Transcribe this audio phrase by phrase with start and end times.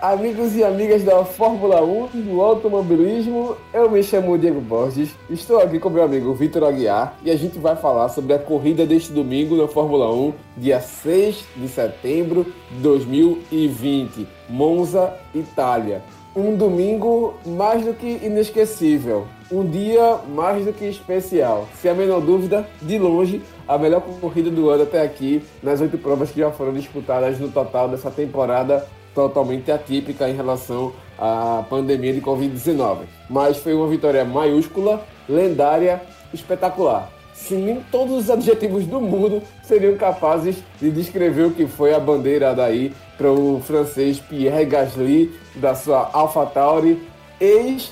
[0.00, 3.56] Amigos e amigas da Fórmula 1 do automobilismo.
[3.72, 7.58] Eu me chamo Diego Borges, estou aqui com meu amigo Vitor Aguiar e a gente
[7.58, 12.78] vai falar sobre a corrida deste domingo na Fórmula 1, dia 6 de setembro de
[12.78, 16.00] 2020, Monza, Itália.
[16.36, 21.66] Um domingo mais do que inesquecível, um dia mais do que especial.
[21.74, 25.98] Sem a menor dúvida, de longe, a melhor corrida do ano até aqui, nas oito
[25.98, 28.86] provas que já foram disputadas no total dessa temporada
[29.18, 32.98] totalmente atípica em relação à pandemia de Covid-19.
[33.28, 36.00] Mas foi uma vitória maiúscula, lendária,
[36.32, 37.10] espetacular.
[37.50, 42.54] Nem todos os adjetivos do mundo seriam capazes de descrever o que foi a bandeira
[42.54, 47.02] daí para o francês Pierre Gasly da sua AlphaTauri,
[47.40, 47.90] ex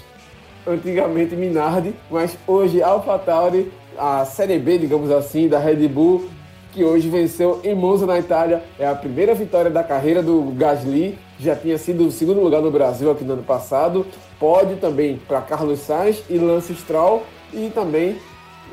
[0.66, 6.28] antigamente Minardi, mas hoje AlphaTauri, a Série B, digamos assim, da Red Bull,
[6.77, 8.62] que hoje venceu em Monza, na Itália.
[8.78, 12.70] É a primeira vitória da carreira do Gasly, já tinha sido o segundo lugar no
[12.70, 14.06] Brasil aqui no ano passado.
[14.38, 18.18] Pode também para Carlos Sainz e Lance Stroll e também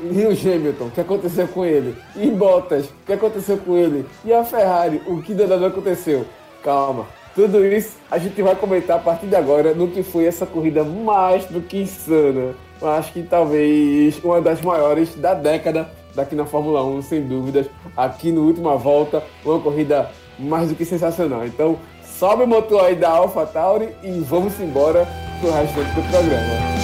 [0.03, 1.95] Lewis Hamilton, o que aconteceu com ele?
[2.17, 4.05] E Bottas, o que aconteceu com ele?
[4.25, 6.25] E a Ferrari, o que danado aconteceu?
[6.61, 10.45] Calma, tudo isso a gente vai comentar a partir de agora no que foi essa
[10.45, 12.53] corrida mais do que insana.
[12.81, 17.67] Acho que talvez uma das maiores da década daqui na Fórmula 1, sem dúvidas.
[17.95, 21.45] Aqui no última volta, uma corrida mais do que sensacional.
[21.45, 25.07] Então, sobe o motor aí da AlphaTauri e vamos embora
[25.39, 26.83] pro restante do programa.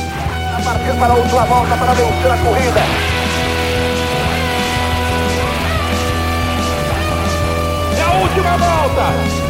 [0.57, 2.79] A partir para a última volta para vencer a corrida.
[7.97, 9.49] É a última volta!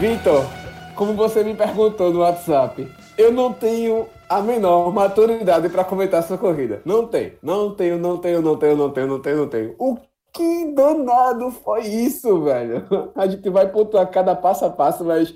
[0.00, 0.61] Vitor,
[1.02, 6.38] como você me perguntou no WhatsApp, eu não tenho a menor maturidade para comentar essa
[6.38, 6.80] corrida.
[6.84, 9.74] Não tenho, não tenho, não tenho, não tenho, não tenho, não tenho, não tenho.
[9.80, 9.96] O
[10.32, 12.86] que danado foi isso, velho?
[13.16, 15.34] A gente vai pontuar cada passo a passo, mas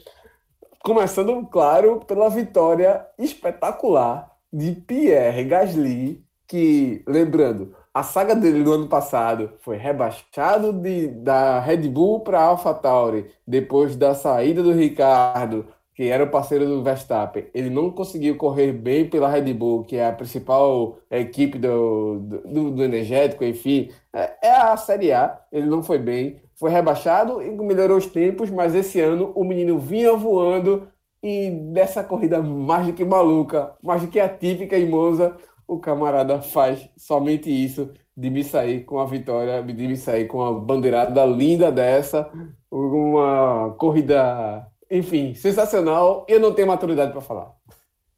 [0.85, 8.89] começando, claro, pela vitória espetacular de Pierre Gasly, que, lembrando, a saga dele no ano
[8.89, 15.65] passado foi rebaixado de, da Red Bull para AlphaTauri, depois da saída do Ricardo,
[15.95, 17.47] que era o parceiro do Verstappen.
[17.55, 22.71] Ele não conseguiu correr bem pela Red Bull, que é a principal equipe do, do,
[22.73, 23.89] do energético, enfim.
[24.13, 26.37] É, é, a Série A, ele não foi bem.
[26.55, 30.87] Foi rebaixado e melhorou os tempos, mas esse ano o menino vinha voando
[31.23, 35.35] e dessa corrida mais do que maluca, mais do que atípica em Monza,
[35.67, 40.39] o camarada faz somente isso, de me sair com a vitória, de me sair com
[40.39, 42.31] uma bandeirada linda dessa,
[42.71, 46.25] uma corrida, enfim, sensacional.
[46.29, 47.53] Eu não tenho maturidade para falar.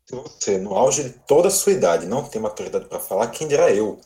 [0.06, 3.48] Se você, no auge de toda a sua idade, não tem maturidade para falar, quem
[3.48, 3.98] dirá eu?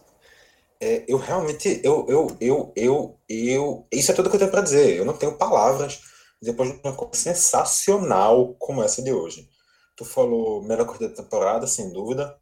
[0.80, 4.62] É, eu realmente, eu, eu, eu, eu, eu, isso é tudo que eu tenho para
[4.62, 4.96] dizer.
[4.96, 6.00] Eu não tenho palavras
[6.40, 9.48] depois de uma coisa sensacional como essa de hoje.
[9.96, 12.36] Tu falou melhor corrida da temporada, sem dúvida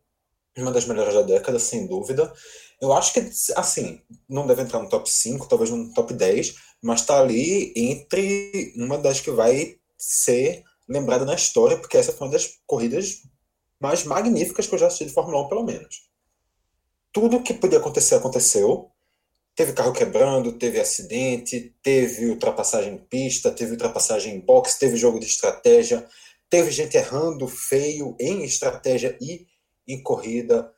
[0.56, 2.32] uma das melhores da década, sem dúvida.
[2.80, 7.00] Eu acho que, assim, não deve entrar no top 5, talvez no top 10, mas
[7.00, 12.32] está ali entre uma das que vai ser lembrada na história, porque essa foi uma
[12.32, 13.22] das corridas
[13.78, 16.08] mais magníficas que eu já assisti de Fórmula 1, pelo menos.
[17.12, 18.90] Tudo que podia acontecer, aconteceu.
[19.54, 25.18] Teve carro quebrando, teve acidente, teve ultrapassagem em pista, teve ultrapassagem em box, teve jogo
[25.18, 26.06] de estratégia,
[26.48, 29.46] teve gente errando feio em estratégia e
[29.92, 30.74] em corrida.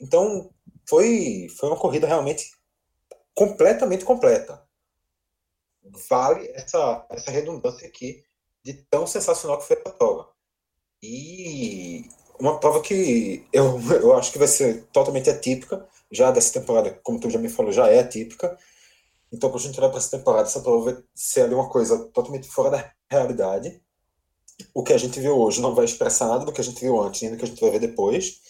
[0.00, 0.50] Então,
[0.88, 2.50] foi, foi uma corrida realmente
[3.34, 4.62] completamente completa.
[6.08, 8.24] Vale essa, essa redundância aqui
[8.64, 10.28] de tão sensacional que foi a prova.
[11.02, 12.08] E
[12.38, 17.20] uma prova que eu, eu acho que vai ser totalmente atípica, já dessa temporada, como
[17.20, 18.56] tu já me falou, já é atípica.
[19.32, 22.48] Então, quando a gente olhar para essa temporada, essa prova vai ser uma coisa totalmente
[22.48, 23.82] fora da realidade.
[24.74, 27.00] O que a gente viu hoje não vai expressar nada do que a gente viu
[27.00, 28.40] antes, nem do que a gente vai ver depois.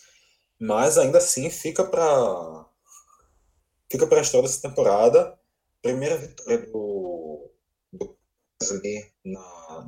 [0.61, 2.67] Mas ainda assim fica para
[3.91, 5.39] fica para a história dessa temporada.
[5.83, 7.51] Primeira vitória do,
[7.93, 8.17] do
[9.25, 9.87] na,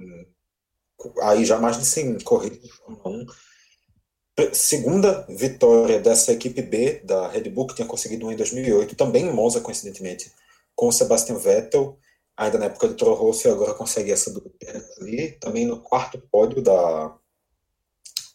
[1.22, 3.26] aí já mais de 100 corridas de Fórmula 1.
[4.52, 9.26] Segunda vitória dessa equipe B da Red Bull, que tinha conseguido uma em 2008, também
[9.26, 10.30] em Monza, coincidentemente,
[10.76, 11.98] com o Sebastian Vettel,
[12.38, 16.62] ainda na época do Toro Rosso, agora consegue essa do Gasly, também no quarto pódio
[16.62, 17.18] da,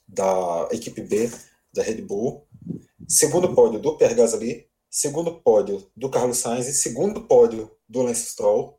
[0.05, 1.31] da equipe B
[1.73, 2.45] da Red Bull,
[3.07, 8.29] segundo pódio do Pierre Gasly, segundo pódio do Carlos Sainz e segundo pódio do Lance
[8.31, 8.77] Stroll.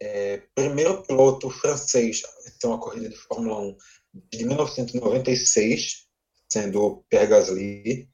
[0.00, 3.76] É, primeiro piloto francês a ter uma corrida de Fórmula 1
[4.32, 6.08] de 1996,
[6.48, 8.08] sendo o Pierre Gasly.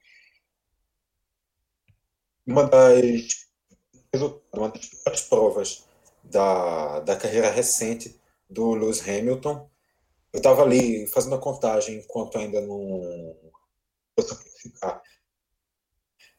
[2.46, 3.46] uma das,
[4.52, 4.70] uma
[5.06, 5.87] das provas
[6.30, 9.68] da, da carreira recente do Lewis Hamilton.
[10.32, 13.02] Eu estava ali fazendo a contagem enquanto ainda não.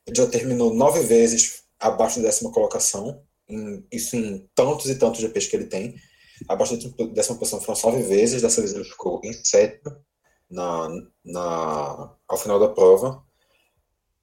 [0.06, 5.22] Ele já terminou nove vezes abaixo da décima colocação, em, isso em tantos e tantos
[5.22, 5.96] GPs que ele tem.
[6.48, 9.96] Abaixo da décima posição foram nove vezes, dessa vez ele ficou em sétimo
[10.50, 10.90] na,
[11.24, 13.24] na, ao final da prova.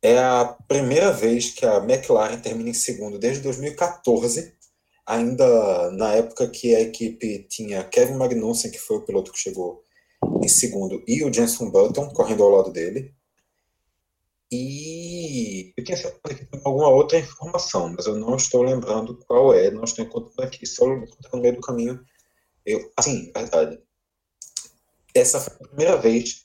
[0.03, 4.56] É a primeira vez que a McLaren termina em segundo desde 2014,
[5.07, 9.85] ainda na época que a equipe tinha Kevin Magnussen, que foi o piloto que chegou
[10.43, 13.15] em segundo, e o Jenson Button correndo ao lado dele.
[14.51, 15.99] E eu tinha
[16.65, 20.87] alguma outra informação, mas eu não estou lembrando qual é, não estou encontrando aqui, só
[20.87, 22.01] no meio do caminho.
[22.65, 23.81] Eu, assim, verdade.
[25.15, 26.45] Essa foi a primeira vez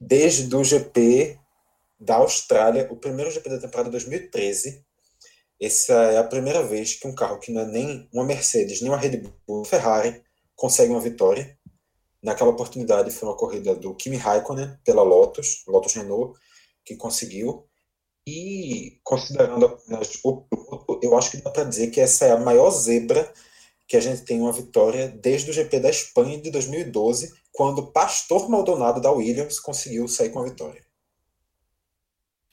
[0.00, 1.38] desde o GP
[1.98, 4.83] da Austrália, o primeiro GP da temporada 2013.
[5.64, 8.90] Essa é a primeira vez que um carro que não é nem uma Mercedes, nem
[8.90, 10.22] uma Red Bull, Ferrari,
[10.54, 11.58] consegue uma vitória.
[12.22, 16.38] Naquela oportunidade foi uma corrida do Kimi Raikkonen pela Lotus, Lotus Renault,
[16.84, 17.66] que conseguiu.
[18.26, 22.38] E considerando apenas o piloto, eu acho que dá para dizer que essa é a
[22.38, 23.32] maior zebra
[23.88, 28.50] que a gente tem uma vitória desde o GP da Espanha de 2012, quando Pastor
[28.50, 30.84] Maldonado da Williams conseguiu sair com a vitória.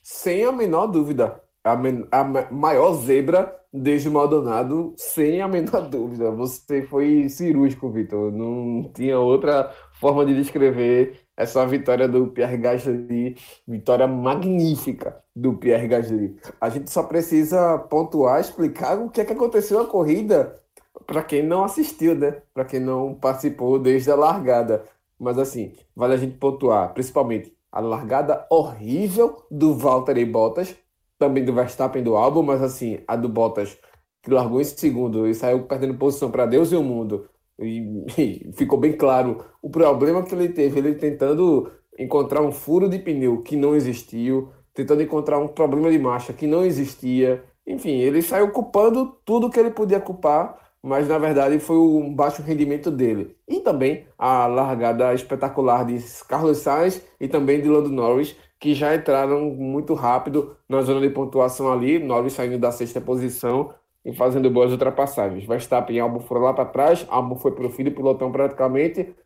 [0.02, 1.42] Sem a menor dúvida.
[1.64, 1.72] A,
[2.10, 6.30] a maior zebra desde Maldonado, sem a menor dúvida.
[6.32, 8.30] Você foi cirúrgico, Vitor.
[8.30, 13.36] Não tinha outra forma de descrever essa vitória do Pierre Gasly,
[13.66, 16.36] vitória magnífica do Pierre Gasly.
[16.60, 20.60] A gente só precisa pontuar, explicar o que é que aconteceu na corrida
[21.06, 22.42] para quem não assistiu, né?
[22.52, 24.84] Para quem não participou desde a largada.
[25.18, 30.76] Mas assim, vale a gente pontuar, principalmente a largada horrível do Valtteri Bottas,
[31.22, 33.78] também do Verstappen do álbum, mas assim, a do Bottas
[34.22, 37.28] que largou em segundo e saiu perdendo posição para Deus e o mundo
[37.60, 42.88] e, e ficou bem claro o problema que ele teve, ele tentando encontrar um furo
[42.88, 47.44] de pneu que não existiu, tentando encontrar um problema de marcha que não existia.
[47.66, 52.42] Enfim, ele saiu culpando tudo que ele podia culpar, mas na verdade foi um baixo
[52.42, 53.36] rendimento dele.
[53.46, 58.94] E também a largada espetacular de Carlos Sainz e também de Lando Norris, que já
[58.94, 63.74] entraram muito rápido na zona de pontuação ali, Norris saindo da sexta posição
[64.04, 65.44] e fazendo boas ultrapassagens.
[65.44, 69.16] Verstappen e Albon foram lá para trás, Albon foi para o fim do pilotão praticamente,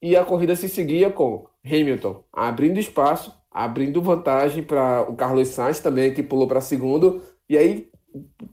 [0.00, 5.80] e a corrida se seguia com Hamilton abrindo espaço, abrindo vantagem para o Carlos Sainz
[5.80, 7.90] também, que pulou para segundo, e aí,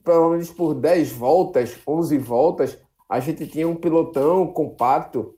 [0.04, 2.78] pelo menos por 10 voltas, 11 voltas,
[3.08, 5.34] a gente tinha um pilotão compacto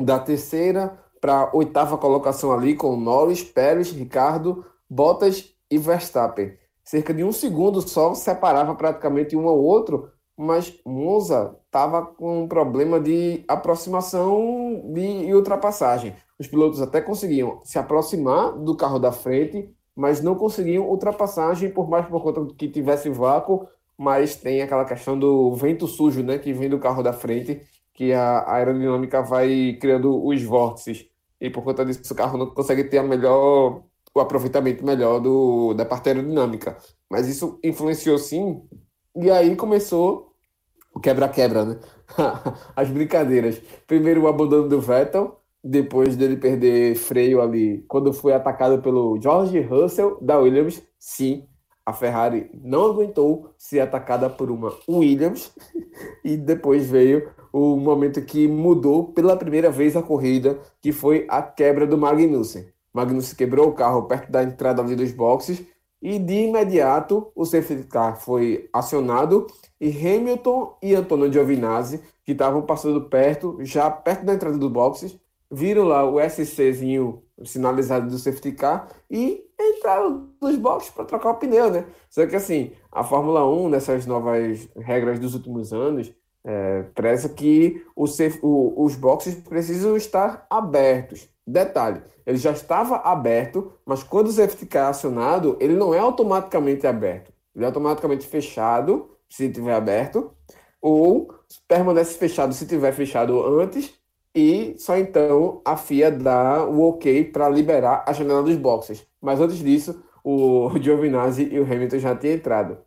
[0.00, 7.14] da terceira para a oitava colocação ali, com Norris, Pérez, Ricardo, Bottas e Verstappen cerca
[7.14, 13.00] de um segundo só separava praticamente um ao outro, mas Monza estava com um problema
[13.00, 16.14] de aproximação e ultrapassagem.
[16.38, 21.88] Os pilotos até conseguiam se aproximar do carro da frente, mas não conseguiam ultrapassagem, por
[21.88, 26.52] mais por conta que tivesse vácuo, mas tem aquela questão do vento sujo, né, que
[26.52, 27.62] vem do carro da frente,
[27.94, 31.06] que a aerodinâmica vai criando os vórtices.
[31.42, 33.82] E por conta disso, o carro não consegue ter a melhor
[34.14, 36.76] o aproveitamento melhor do, da parte aerodinâmica.
[37.10, 38.62] Mas isso influenciou sim,
[39.16, 40.34] e aí começou
[40.94, 41.80] o quebra-quebra, né?
[42.76, 43.60] As brincadeiras.
[43.86, 49.60] Primeiro o abandono do Vettel, depois dele perder freio ali, quando foi atacado pelo George
[49.60, 51.48] Russell da Williams, sim,
[51.84, 55.52] a Ferrari não aguentou ser atacada por uma Williams,
[56.24, 61.42] e depois veio o momento que mudou pela primeira vez a corrida, que foi a
[61.42, 62.66] quebra do Magnussen.
[62.92, 65.62] Magnus quebrou o carro perto da entrada dos boxes
[66.00, 69.46] e de imediato o safety car foi acionado
[69.80, 75.16] e Hamilton e Antonio Giovinazzi, que estavam passando perto, já perto da entrada dos boxes,
[75.50, 81.34] viram lá o SCzinho sinalizado do safety car e entraram nos boxes para trocar o
[81.34, 81.86] pneu, né?
[82.10, 86.12] Só que assim, a Fórmula 1, nessas novas regras dos últimos anos,
[86.44, 88.04] é, preza que o,
[88.42, 91.28] o, os boxes precisam estar abertos.
[91.46, 95.98] Detalhe, ele já estava aberto, mas quando o safety car é acionado, ele não é
[95.98, 97.32] automaticamente aberto.
[97.54, 100.32] Ele é automaticamente fechado, se estiver aberto,
[100.80, 101.32] ou
[101.68, 103.92] permanece fechado se estiver fechado antes,
[104.34, 109.06] e só então a FIA dá o ok para liberar a janela dos boxes.
[109.20, 112.78] Mas antes disso, o Giovinazzi e o Hamilton já tinham entrado.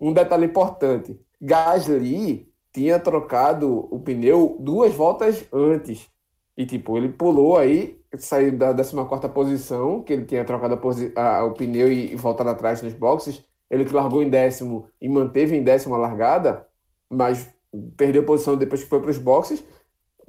[0.00, 6.08] Um detalhe importante: Gasly tinha trocado o pneu duas voltas antes.
[6.56, 10.74] E, tipo, ele pulou aí, saiu da 14 posição, que ele tinha trocado
[11.16, 13.42] a a, o pneu e, e voltado atrás nos boxes.
[13.70, 16.66] ele que largou em décimo e manteve em décimo a largada,
[17.10, 17.48] mas
[17.96, 19.64] perdeu posição depois que foi para os boxes,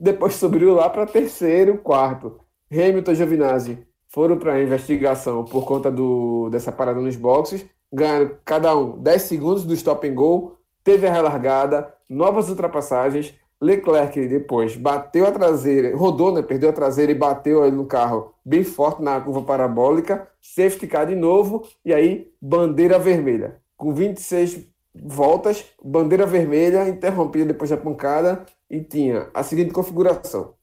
[0.03, 2.41] depois subiu lá para terceiro, quarto.
[2.69, 8.75] Hamilton e Giovinazzi foram para investigação por conta do, dessa parada nos boxes, ganharam cada
[8.75, 15.25] um 10 segundos do stop and go, teve a relargada, novas ultrapassagens, Leclerc depois bateu
[15.25, 19.43] a traseira, rodou, né, perdeu a traseira e bateu no carro bem forte na curva
[19.43, 23.55] parabólica, safety car de novo, e aí bandeira vermelha.
[23.77, 30.55] Com 26 voltas, bandeira vermelha, interrompida depois da pancada, e tinha a seguinte configuração.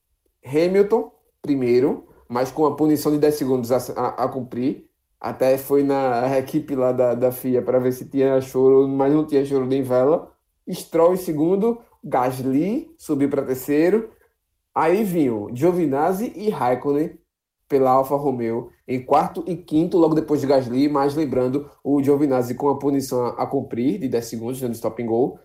[0.44, 4.90] Hamilton, primeiro, mas com a punição de 10 segundos a, a, a cumprir,
[5.20, 9.24] até foi na equipe lá da, da FIA para ver se tinha choro, mas não
[9.24, 10.32] tinha choro nem vela.
[10.68, 14.10] Stroll em segundo, Gasly subiu para terceiro.
[14.74, 17.16] Aí vinham Giovinazzi e Raikkonen
[17.68, 22.56] pela Alfa Romeo em quarto e quinto, logo depois de Gasly, mas lembrando o Giovinazzi
[22.56, 25.38] com a punição a, cumprir de 10 segundos no stop and go.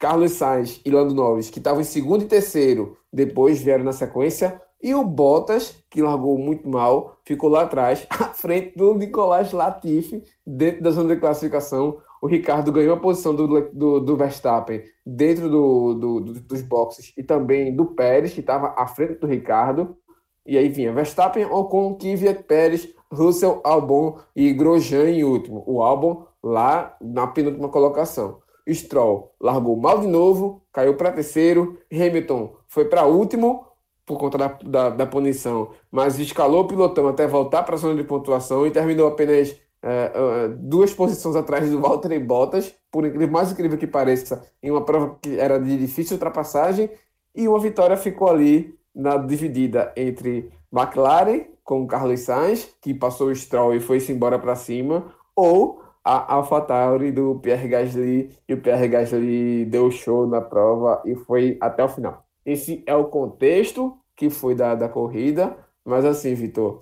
[0.00, 4.60] Carlos Sainz e Lando Norris, que estavam em segundo e terceiro, depois vieram na sequência.
[4.82, 10.24] E o Bottas, que largou muito mal, ficou lá atrás, à frente do Nicolás Latifi,
[10.44, 15.48] dentro da zona de classificação o Ricardo ganhou a posição do, do, do Verstappen dentro
[15.48, 19.96] do, do, dos boxes e também do Pérez, que estava à frente do Ricardo.
[20.44, 25.64] E aí vinha Verstappen, Ocon, Kvyat, Pérez, Russell, Albon e Grosjean em último.
[25.66, 28.38] O Albon lá na penúltima colocação.
[28.74, 31.78] Stroll largou mal de novo, caiu para terceiro.
[31.92, 33.66] Hamilton foi para último
[34.06, 37.94] por conta da, da, da punição, mas escalou o pilotão até voltar para a zona
[37.94, 43.78] de pontuação e terminou apenas é, duas posições atrás do Valtteri Bottas, por mais incrível
[43.78, 46.90] que pareça, em uma prova que era de difícil ultrapassagem,
[47.34, 53.28] e uma vitória ficou ali na dividida entre McLaren com o Carlos Sainz, que passou
[53.28, 58.60] o Stroll e foi-se embora para cima, ou a AlphaTauri do Pierre Gasly, e o
[58.60, 62.24] Pierre Gasly deu show na prova e foi até o final.
[62.44, 66.80] Esse é o contexto que foi da, da corrida, mas assim, Vitor,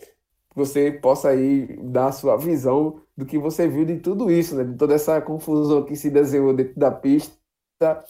[0.55, 4.65] você possa aí dar a sua visão do que você viu de tudo isso, né?
[4.65, 7.37] De toda essa confusão que se desenhou dentro da pista,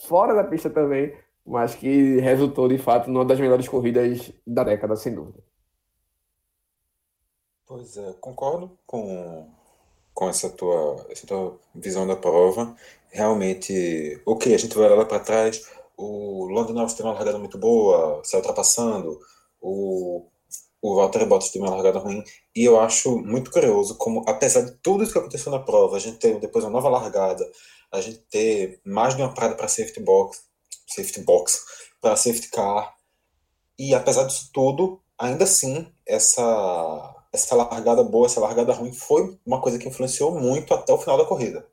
[0.07, 1.13] fora da pista também,
[1.45, 5.43] mas que resultou de fato numa das melhores corridas da década, sem dúvida.
[7.65, 9.47] Pois é, concordo com,
[10.19, 12.75] com essa tua, essa tua visão da prova.
[13.09, 15.63] Realmente, ok, a gente vai lá para trás,
[15.95, 19.17] o London Norris tem uma largada muito boa, sai ultrapassando,
[19.61, 20.25] o
[20.81, 22.23] o Walter Bottas teve uma largada ruim.
[22.55, 25.99] E eu acho muito curioso como, apesar de tudo isso que aconteceu na prova, a
[25.99, 27.45] gente ter depois uma nova largada,
[27.91, 30.41] a gente ter mais de uma parada para safety box,
[30.87, 31.59] safety box,
[31.99, 32.95] para safety car.
[33.77, 39.61] E apesar disso tudo, ainda assim, essa essa largada boa, essa largada ruim foi uma
[39.61, 41.67] coisa que influenciou muito até o final da corrida.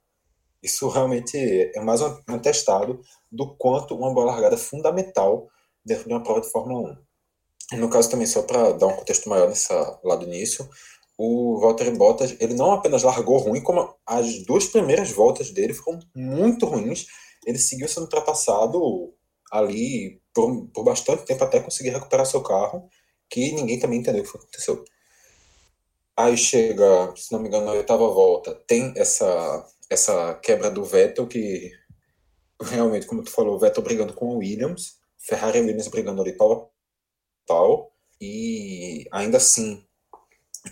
[0.63, 1.37] Isso realmente
[1.75, 5.49] é mais um atestado do quanto uma boa largada é fundamental
[5.85, 6.97] dentro de uma prova de Fórmula
[7.73, 7.79] 1.
[7.79, 10.69] No caso também, só para dar um contexto maior nessa, lá do início,
[11.19, 15.99] o Valtteri Bottas, ele não apenas largou ruim, como as duas primeiras voltas dele foram
[16.15, 17.07] muito ruins.
[17.47, 19.15] Ele seguiu sendo ultrapassado
[19.51, 22.89] ali por, por bastante tempo até conseguir recuperar seu carro,
[23.31, 24.85] que ninguém também entendeu o que aconteceu.
[26.17, 31.27] Aí chega, se não me engano, na oitava volta, tem essa, essa quebra do Vettel,
[31.27, 31.71] que
[32.63, 36.33] realmente, como tu falou, o Vettel brigando com o Williams, Ferrari e Williams brigando ali
[36.33, 36.73] pau
[37.47, 39.85] tal, e ainda assim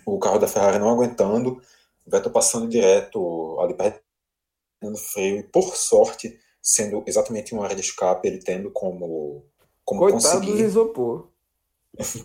[0.06, 1.60] o carro da Ferrari não aguentando,
[2.06, 7.82] o Vettel passando direto ali perdendo freio, e por sorte, sendo exatamente uma área de
[7.82, 9.44] escape, ele tendo como,
[9.84, 10.52] como Coitado conseguir.
[10.52, 11.33] do isopor.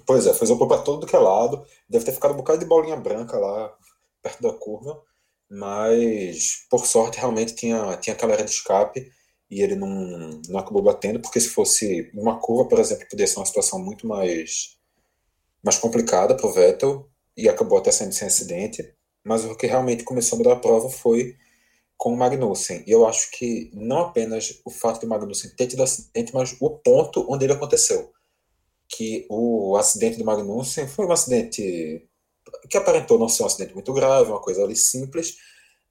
[0.06, 2.66] Pois é, foi isopor para todo que é lado, deve ter ficado um bocado de
[2.66, 3.74] bolinha branca lá
[4.22, 5.02] perto da curva,
[5.50, 9.12] mas por sorte realmente tinha, tinha aquela área de escape
[9.50, 13.40] e ele não, não acabou batendo, porque se fosse uma curva, por exemplo, poderia ser
[13.40, 14.78] uma situação muito mais,
[15.64, 17.10] mais complicada para o Vettel,
[17.40, 20.90] e acabou até sendo sem acidente, mas o que realmente começou a mudar a prova
[20.90, 21.38] foi
[21.98, 22.84] com o Magnussen.
[22.86, 26.70] E eu acho que não apenas o fato de Magnussen ter tido acidente, mas o
[26.70, 28.12] ponto onde ele aconteceu.
[28.89, 32.10] Que o acidente do Magnussen foi um acidente
[32.69, 35.36] que aparentou não ser um acidente muito grave, uma coisa ali simples,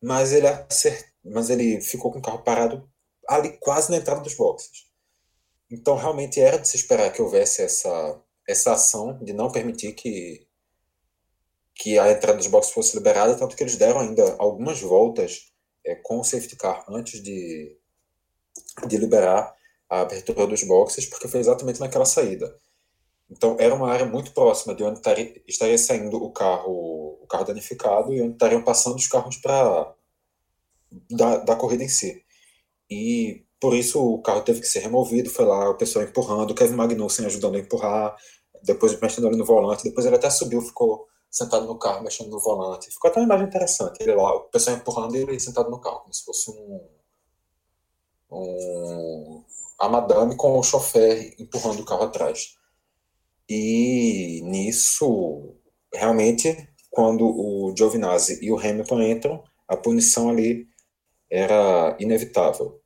[0.03, 1.05] mas ele, acert...
[1.25, 2.89] mas ele ficou com o carro parado
[3.29, 4.89] ali quase na entrada dos boxes.
[5.71, 10.47] Então, realmente era de se esperar que houvesse essa, essa ação de não permitir que,
[11.75, 15.53] que a entrada dos boxes fosse liberada, tanto que eles deram ainda algumas voltas
[15.85, 17.77] é, com o safety car antes de,
[18.87, 19.55] de liberar
[19.91, 22.59] a abertura dos boxes, porque foi exatamente naquela saída.
[23.31, 27.45] Então, era uma área muito próxima de onde estaria, estaria saindo o carro, o carro
[27.45, 29.95] danificado e onde estariam passando os carros para
[31.11, 32.25] da, da corrida em si.
[32.91, 36.55] E por isso o carro teve que ser removido, foi lá o pessoal empurrando, o
[36.55, 38.17] Kevin Magnussen ajudando a empurrar,
[38.63, 42.41] depois mexendo ali no volante, depois ele até subiu, ficou sentado no carro, mexendo no
[42.41, 42.91] volante.
[42.91, 46.01] Ficou até uma imagem interessante, ele lá, o pessoal empurrando e ele sentado no carro,
[46.01, 46.89] como se fosse um,
[48.31, 49.45] um
[49.79, 52.58] a madame com o chofer empurrando o carro atrás.
[53.49, 55.57] E nisso,
[55.95, 60.67] realmente, quando o Giovinazzi e o Hamilton entram, a punição ali
[61.31, 62.83] era inevitável.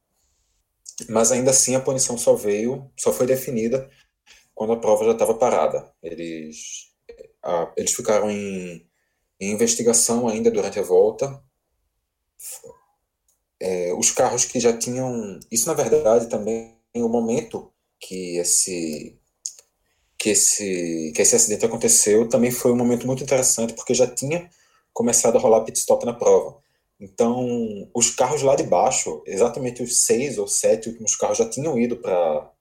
[1.09, 3.91] Mas ainda assim a punição só veio, só foi definida
[4.55, 5.93] quando a prova já estava parada.
[6.03, 6.93] Eles,
[7.43, 8.87] a, eles ficaram em,
[9.41, 11.43] em, investigação ainda durante a volta.
[13.61, 15.39] É, os carros que já tinham.
[15.51, 19.19] Isso, na verdade, também o momento que esse
[20.23, 24.49] que esse que esse acidente aconteceu também foi um momento muito interessante porque já tinha
[24.93, 26.59] começado a rolar pit stop na prova.
[27.01, 31.77] Então, os carros lá de baixo, exatamente os seis ou sete últimos carros já tinham
[31.77, 32.53] ido para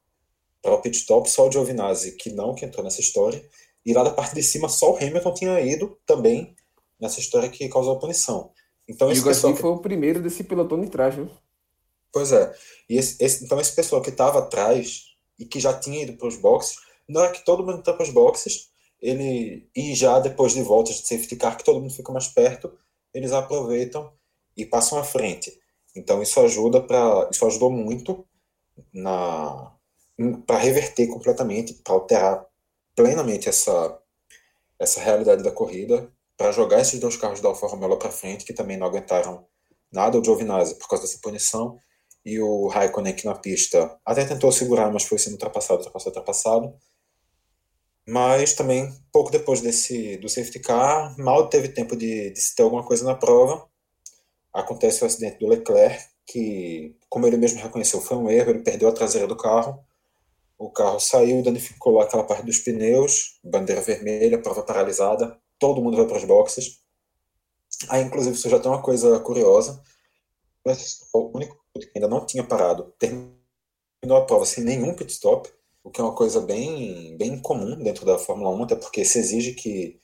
[0.64, 3.48] o pit stop, só o Giovinazzi que não, que entrou nessa história,
[3.86, 6.56] e lá da parte de cima só o Hamilton tinha ido também
[7.00, 8.50] nessa história que causou a punição.
[8.88, 9.62] Então, e o Gasly que...
[9.62, 11.30] foi o primeiro desse pelotão de trás, viu?
[12.12, 12.52] Pois é.
[12.90, 16.28] E esse, esse, então esse pessoal que estava atrás e que já tinha ido para
[16.28, 16.78] os boxes,
[17.08, 18.70] não é que todo mundo para os boxes,
[19.02, 22.72] ele e já depois de voltas de safety car que todo mundo fica mais perto,
[23.14, 24.12] eles aproveitam
[24.56, 25.60] e passam à frente.
[25.96, 28.26] Então isso ajuda para isso ajudou muito
[28.94, 29.74] na
[30.46, 32.46] para reverter completamente, para alterar
[32.96, 33.98] plenamente essa
[34.80, 38.54] essa realidade da corrida, para jogar esses dois carros da Alfa Romeo para frente que
[38.54, 39.46] também não aguentaram
[39.92, 41.78] nada o Giovinazzi por causa dessa punição
[42.26, 46.74] e o Raikkonen aqui na pista até tentou segurar, mas foi sendo ultrapassado, ultrapassado, ultrapassado.
[48.12, 52.84] Mas também, pouco depois desse do safety car, mal teve tempo de, de ter alguma
[52.84, 53.66] coisa na prova.
[54.52, 58.90] Acontece o acidente do Leclerc, que, como ele mesmo reconheceu, foi um erro, ele perdeu
[58.90, 59.82] a traseira do carro.
[60.58, 65.96] O carro saiu, danificou lá aquela parte dos pneus, bandeira vermelha, prova paralisada, todo mundo
[65.96, 66.82] vai para os boxes.
[67.88, 69.82] Aí, inclusive, isso já tem uma coisa curiosa.
[71.14, 75.50] O único que ainda não tinha parado, terminou a prova sem nenhum pit stop,
[75.84, 79.20] o que é uma coisa bem, bem comum dentro da Fórmula 1, até porque se
[79.20, 80.00] exige que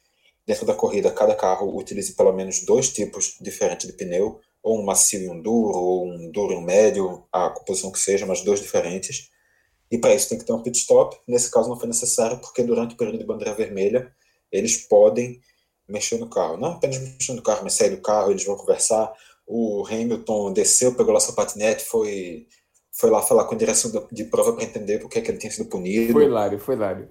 [0.45, 4.83] dentro da corrida cada carro utilize pelo menos dois tipos diferentes de pneu, ou um
[4.83, 8.41] macio e um duro, ou um duro e um médio, a composição que seja, mas
[8.41, 9.29] dois diferentes.
[9.89, 11.17] E para isso tem que ter um pit stop.
[11.27, 14.11] Nesse caso não foi necessário, porque durante o período de bandeira vermelha
[14.51, 15.39] eles podem
[15.87, 16.57] mexer no carro.
[16.57, 19.13] Não apenas mexer no carro, mas sair do carro, eles vão conversar,
[19.45, 22.47] o Hamilton desceu, pegou lá seu patinete, foi,
[22.97, 25.51] foi lá falar com a direção de prova para entender por que, que ele tinha
[25.51, 26.13] sido punido.
[26.13, 27.09] Foi Lário, foi Lário.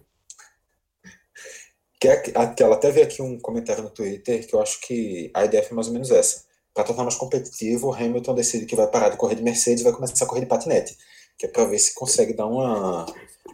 [2.00, 2.22] Que, é
[2.60, 5.74] ela até veio aqui um comentário no Twitter que eu acho que a ideia foi
[5.76, 6.44] mais ou menos essa.
[6.74, 9.84] Para tornar mais competitivo, o Hamilton decide que vai parar de correr de Mercedes e
[9.84, 10.96] vai começar a correr de patinete,
[11.38, 13.06] que é para ver se consegue dar uma,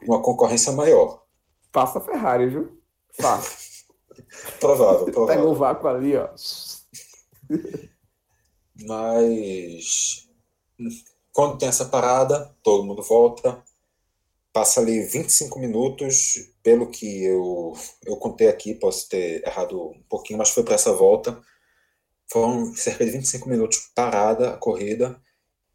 [0.03, 1.23] uma concorrência maior.
[1.71, 2.81] Passa a Ferrari, viu?
[3.19, 3.85] Passa.
[4.59, 5.27] provável, provável.
[5.27, 6.31] Pega o vácuo ali, ó.
[8.87, 10.27] Mas
[11.33, 13.63] quando tem essa parada, todo mundo volta.
[14.53, 17.73] Passa ali 25 minutos, pelo que eu,
[18.05, 21.41] eu contei aqui, posso ter errado um pouquinho, mas foi para essa volta.
[22.31, 25.19] Foram cerca de 25 minutos parada a corrida,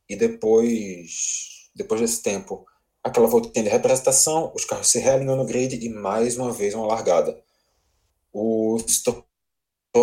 [0.10, 2.66] e depois, depois desse tempo,
[3.04, 6.88] aquela volta de representação, os carros se realinham no grid e mais uma vez uma
[6.88, 7.42] largada.
[8.32, 8.78] O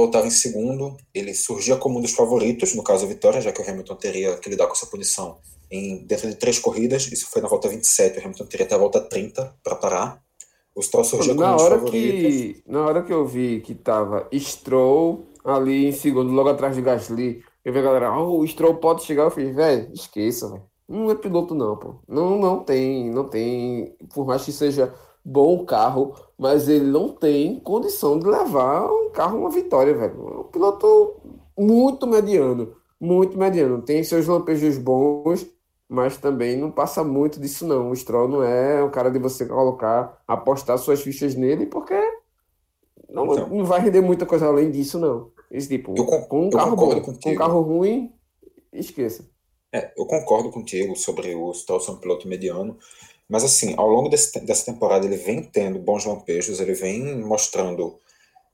[0.07, 3.61] estava em segundo, ele surgia como um dos favoritos, no caso a vitória, já que
[3.61, 5.39] o Hamilton teria que lidar com essa punição
[5.71, 8.79] em dentro de três corridas, isso foi na volta 27, o Hamilton teria até a
[8.79, 10.23] volta 30 para parar.
[10.75, 11.93] O Stroll surgia como um dos favoritos.
[11.93, 16.83] Que, na hora que eu vi que tava Stroll ali em segundo, logo atrás de
[16.83, 20.63] Gasly, eu vi a galera, oh, o Stroll pode chegar, eu fiz, velho, esqueça, velho.
[20.89, 21.97] Não é piloto não, pô.
[22.07, 24.93] Não, não tem, não tem, por mais que seja
[25.25, 30.29] bom carro, mas ele não tem condição de levar um carro uma vitória, velho.
[30.29, 31.17] É um piloto
[31.57, 33.81] muito mediano, muito mediano.
[33.81, 35.47] Tem seus lampejos bons,
[35.89, 37.91] mas também não passa muito disso, não.
[37.91, 41.95] O Stroll não é o cara de você colocar, apostar suas fichas nele, porque
[43.09, 45.33] não, então, não vai render muita coisa além disso, não.
[45.51, 47.21] Esse tipo, eu, com um carro bom, contigo.
[47.23, 48.13] com um carro ruim,
[48.73, 49.31] esqueça.
[49.73, 52.77] É, eu concordo contigo sobre o Stroll ser um piloto mediano,
[53.29, 57.99] mas assim, ao longo desse, dessa temporada ele vem tendo bons lampejos, ele vem mostrando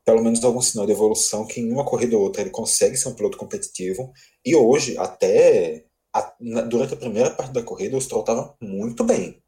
[0.05, 3.09] pelo menos algum sinal de evolução que em uma corrida ou outra ele consegue ser
[3.09, 4.13] um piloto competitivo.
[4.45, 9.05] E hoje, até a, na, durante a primeira parte da corrida, o Stroll estava muito
[9.05, 9.41] bem.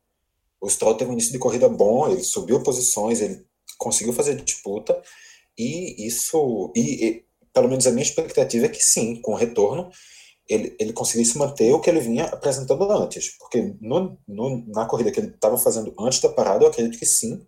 [0.60, 3.44] O Stroll teve um início de corrida bom, ele subiu posições, ele
[3.78, 5.00] conseguiu fazer disputa,
[5.58, 9.90] e isso, e, e pelo menos a minha expectativa é que sim, com o retorno,
[10.52, 13.36] ele, ele conseguisse manter o que ele vinha apresentando antes.
[13.38, 17.06] Porque no, no, na corrida que ele estava fazendo antes da parada, eu acredito que
[17.06, 17.46] sim.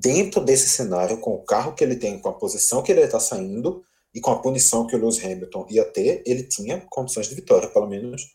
[0.00, 3.20] Dentro desse cenário, com o carro que ele tem, com a posição que ele está
[3.20, 7.34] saindo e com a punição que o Lewis Hamilton ia ter, ele tinha condições de
[7.34, 8.34] vitória, pelo menos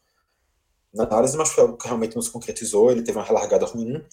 [0.93, 2.91] na análise, mas foi algo que realmente não se concretizou.
[2.91, 4.06] Ele teve uma relargada ruim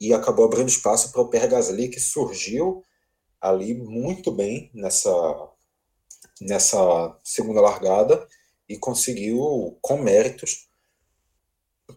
[0.00, 2.82] e acabou abrindo espaço para o Pierre Gasly, que surgiu
[3.40, 5.10] ali muito bem nessa,
[6.40, 8.26] nessa segunda largada
[8.68, 10.68] e conseguiu, com méritos,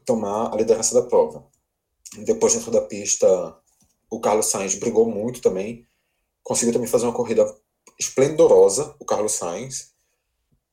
[0.05, 1.45] tomar a liderança da prova.
[2.23, 3.27] Depois, dentro da pista,
[4.09, 5.85] o Carlos Sainz brigou muito também,
[6.43, 7.45] conseguiu também fazer uma corrida
[7.99, 9.93] esplendorosa, o Carlos Sainz.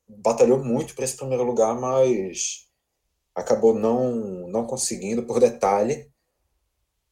[0.08, 2.68] Batalhou muito para esse primeiro lugar, mas
[3.34, 6.10] acabou não, não conseguindo por detalhe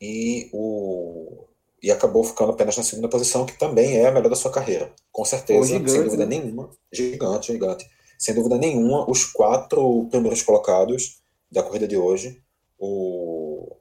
[0.00, 1.48] e, o,
[1.82, 4.94] e acabou ficando apenas na segunda posição, que também é a melhor da sua carreira.
[5.10, 6.38] Com certeza, gigante, sem dúvida né?
[6.38, 6.70] nenhuma.
[6.92, 12.42] Gigante, gigante sem dúvida nenhuma, os quatro primeiros colocados da corrida de hoje,
[12.78, 13.76] o,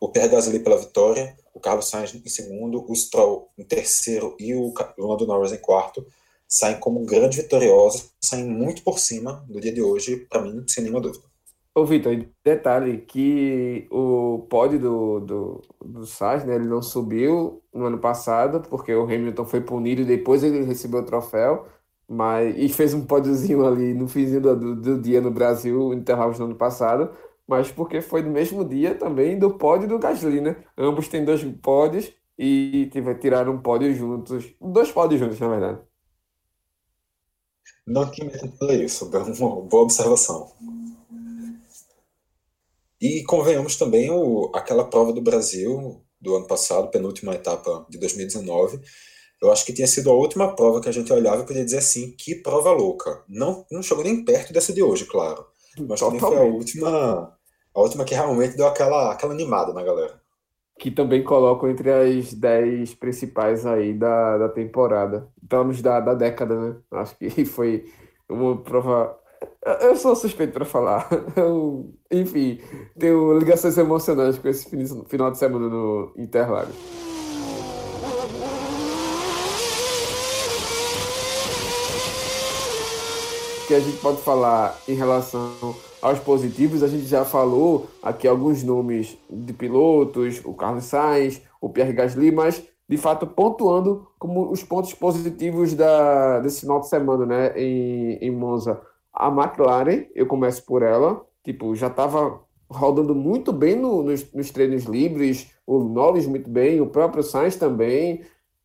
[0.00, 4.54] o Pierre Gasly pela vitória, o Carlos Sainz em segundo, o Stroll em terceiro e
[4.54, 6.06] o Lando Norris em quarto,
[6.46, 10.82] saem como grandes vitoriosos, saem muito por cima do dia de hoje, para mim, sem
[10.82, 11.24] nenhuma dúvida.
[11.74, 17.86] Ô, Vitor, detalhe que o pódio do, do, do Sainz, né, ele não subiu no
[17.86, 21.66] ano passado, porque o Hamilton foi punido e depois ele recebeu o troféu,
[22.08, 26.46] mas, e fez um pódiozinho ali no finzinho do, do dia no Brasil, Interlagos no
[26.46, 27.14] ano passado,
[27.46, 30.56] mas porque foi no mesmo dia também do pódio do Gasly, né?
[30.76, 32.90] Ambos têm dois pódios e
[33.20, 35.80] tiraram um pódio juntos, dois pódios juntos, na verdade.
[37.86, 40.52] Não que me isso, uma boa observação.
[43.00, 48.80] E convenhamos também o, aquela prova do Brasil do ano passado, penúltima etapa de 2019,
[49.40, 51.78] eu acho que tinha sido a última prova que a gente olhava e podia dizer
[51.78, 53.22] assim, que prova louca.
[53.28, 55.46] Não, não chegou nem perto dessa de hoje, claro.
[55.86, 57.36] Mas também foi a última,
[57.74, 60.20] a última que realmente deu aquela, aquela animada na galera.
[60.78, 65.28] Que também colocam entre as 10 principais aí da, da temporada.
[65.48, 66.76] Pelo menos da, da década, né?
[66.92, 67.84] Acho que foi
[68.28, 69.16] uma prova.
[69.80, 71.08] Eu sou suspeito para falar.
[71.36, 72.60] Eu, enfim,
[72.98, 74.68] tenho ligações emocionantes com esse
[75.08, 77.07] final de semana no Interlagos.
[83.68, 85.52] Que a gente pode falar em relação
[86.00, 91.68] aos positivos, a gente já falou aqui alguns nomes de pilotos, o Carlos Sainz, o
[91.68, 97.26] Pierre Gasly, mas de fato pontuando como os pontos positivos da, desse final de semana,
[97.26, 98.80] né, em, em Monza.
[99.12, 104.50] A McLaren, eu começo por ela, tipo, já estava rodando muito bem no, nos, nos,
[104.50, 108.22] treinos livres, o Norris muito bem, o próprio Sainz também,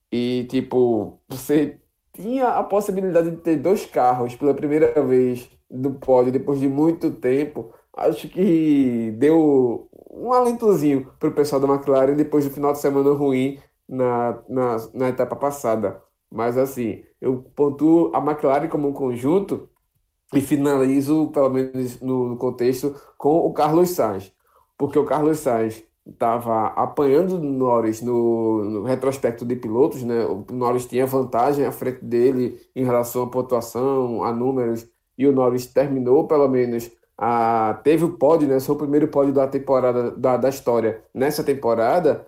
[0.10, 1.78] e tipo, você
[2.14, 7.12] tinha a possibilidade de ter dois carros pela primeira vez do pódio depois de muito
[7.12, 12.80] tempo, acho que deu um alentozinho para o pessoal da McLaren depois do final de
[12.80, 16.02] semana ruim na, na, na etapa passada.
[16.32, 19.70] Mas assim, eu pontuo a McLaren como um conjunto
[20.34, 24.32] e finalizo, pelo menos no, contexto, com o Carlos Sainz.
[24.78, 30.26] Porque o Carlos Sainz estava apanhando o Norris no, no, retrospecto de pilotos, né?
[30.26, 34.88] O Norris tinha vantagem à frente dele em relação à pontuação, a números,
[35.18, 38.60] e o Norris terminou pelo menos a teve o pódio, né?
[38.60, 42.28] Seu primeiro pódio da temporada da, da história nessa temporada.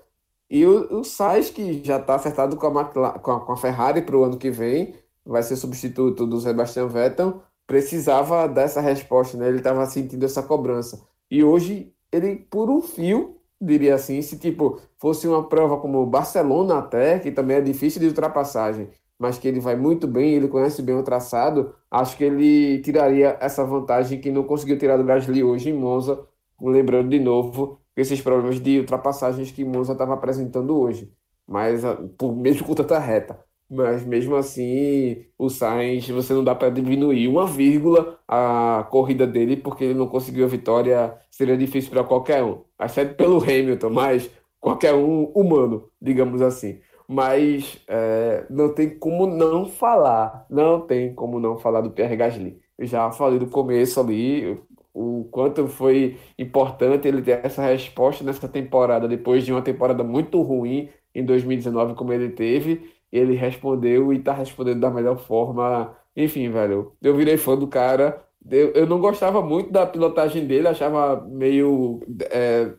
[0.50, 4.02] E o, o Sainz, que já está acertado com a, com a, com a Ferrari
[4.02, 9.48] para o ano que vem, vai ser substituto do Sebastian Vettel, precisava dessa resposta, né?
[9.48, 11.02] Ele estava sentindo essa cobrança.
[11.30, 16.80] E hoje ele, por um fio, diria assim, se tipo fosse uma prova como Barcelona
[16.80, 20.82] até, que também é difícil de ultrapassagem, mas que ele vai muito bem, ele conhece
[20.82, 25.44] bem o traçado, acho que ele tiraria essa vantagem que não conseguiu tirar do Gasly
[25.44, 26.28] hoje em Monza,
[26.62, 31.12] lembrando de novo esses problemas de ultrapassagens que Monza estava apresentando hoje,
[31.48, 33.45] mas ah, por mesmo com tanta reta.
[33.70, 39.58] Mas mesmo assim, o Sainz, você não dá para diminuir uma vírgula a corrida dele,
[39.58, 42.62] porque ele não conseguiu a vitória, seria difícil para qualquer um.
[42.80, 46.80] Exceto pelo Hamilton, mas qualquer um humano, digamos assim.
[47.08, 52.60] Mas é, não tem como não falar, não tem como não falar do Pierre Gasly.
[52.78, 54.60] Eu já falei do começo ali,
[54.94, 60.42] o quanto foi importante ele ter essa resposta nessa temporada, depois de uma temporada muito
[60.42, 65.96] ruim em 2019, como ele teve ele respondeu e tá respondendo da melhor forma.
[66.16, 68.24] Enfim, velho, eu virei fã do cara.
[68.50, 72.02] Eu, eu não gostava muito da pilotagem dele, achava meio
[72.32, 72.72] é,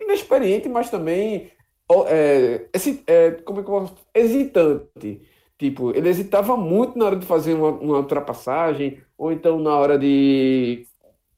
[0.00, 1.50] inexperiente, mas também
[2.06, 5.22] é, esse, é, como é que eu hesitante.
[5.58, 9.98] Tipo, ele hesitava muito na hora de fazer uma, uma ultrapassagem, ou então na hora
[9.98, 10.86] de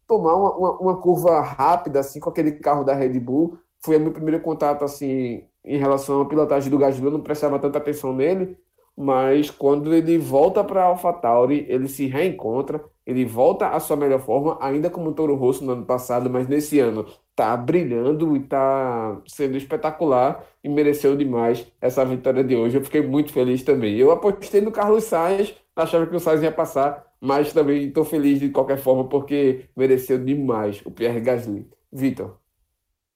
[0.06, 3.58] tomar uma, uma, uma, curva rápida, assim, com aquele carro da Red Bull.
[3.80, 7.78] Foi meu primeiro contato, assim, em relação à pilotagem do Gasly, eu não prestava tanta
[7.78, 8.56] atenção nele,
[8.96, 14.20] mas quando ele volta para a AlphaTauri, ele se reencontra, ele volta à sua melhor
[14.20, 19.20] forma, ainda como Toro Rosso no ano passado, mas nesse ano tá brilhando e tá
[19.26, 22.76] sendo espetacular e mereceu demais essa vitória de hoje.
[22.76, 23.96] Eu fiquei muito feliz também.
[23.96, 28.38] Eu apostei no Carlos Sainz, achava que o Sainz ia passar, mas também estou feliz
[28.38, 31.68] de qualquer forma porque mereceu demais o Pierre Gasly.
[31.92, 32.43] Vitor.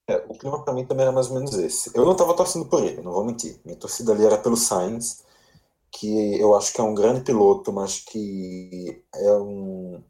[0.08, 1.90] É, o clima para mim também era mais ou menos esse.
[1.94, 3.60] Eu não estava torcendo por ele, não vou mentir.
[3.64, 5.22] Minha torcida ali era pelo Sainz,
[5.92, 10.02] que eu acho que é um grande piloto, mas que é um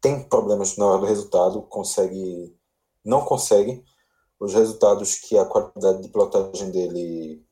[0.00, 2.56] tem problemas na hora do resultado, consegue
[3.04, 3.84] não consegue
[4.40, 7.44] os resultados que a qualidade de pilotagem dele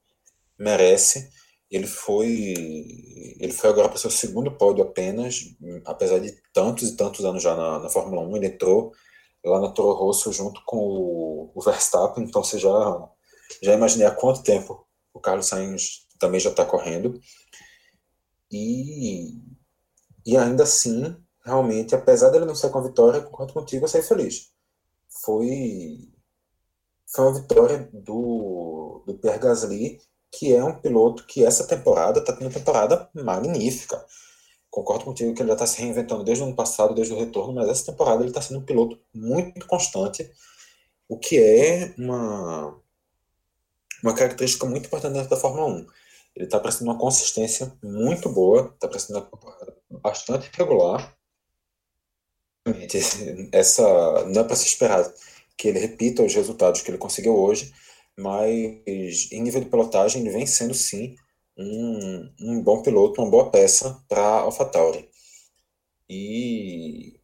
[0.58, 1.30] merece.
[1.70, 2.54] Ele foi,
[3.38, 7.54] ele foi agora para seu segundo pódio apenas, apesar de tantos e tantos anos já
[7.54, 8.36] na, na Fórmula 1.
[8.36, 8.92] Ele entrou
[9.44, 13.08] lá na Toro Rosso junto com o, o Verstappen, então você já,
[13.62, 17.20] já imaginei há quanto tempo o Carlos Sainz também já está correndo.
[18.52, 19.38] E,
[20.26, 24.02] e ainda assim, realmente, apesar dele não ser com a vitória, concordo contigo, eu saí
[24.02, 24.50] feliz
[25.22, 26.08] foi,
[27.06, 30.00] foi uma vitória do, do Pierre Gasly,
[30.30, 34.04] que é um piloto que essa temporada está tendo uma temporada magnífica.
[34.70, 37.54] Concordo contigo que ele já está se reinventando desde o ano passado, desde o retorno,
[37.54, 40.30] mas essa temporada ele está sendo um piloto muito constante,
[41.08, 42.80] o que é uma,
[44.02, 45.86] uma característica muito importante dentro da Fórmula 1.
[46.36, 51.16] Ele está prestando uma consistência muito boa, está prestando uma temporada bastante regular,
[53.52, 55.12] essa não é para se esperar
[55.56, 57.72] que ele repita os resultados que ele conseguiu hoje,
[58.16, 61.16] mas em nível de pilotagem ele vem sendo sim
[61.60, 65.08] um, um bom piloto, uma boa peça para a AlphaTauri.
[66.08, 67.20] E,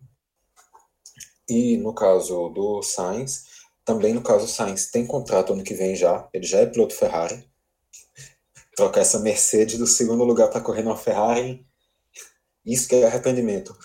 [1.49, 3.44] e no caso do Sainz,
[3.85, 6.94] também no caso do Sainz tem contrato ano que vem já, ele já é piloto
[6.94, 7.49] Ferrari.
[8.77, 11.66] Trocar essa Mercedes do segundo lugar para correr na Ferrari,
[12.64, 13.77] isso que é arrependimento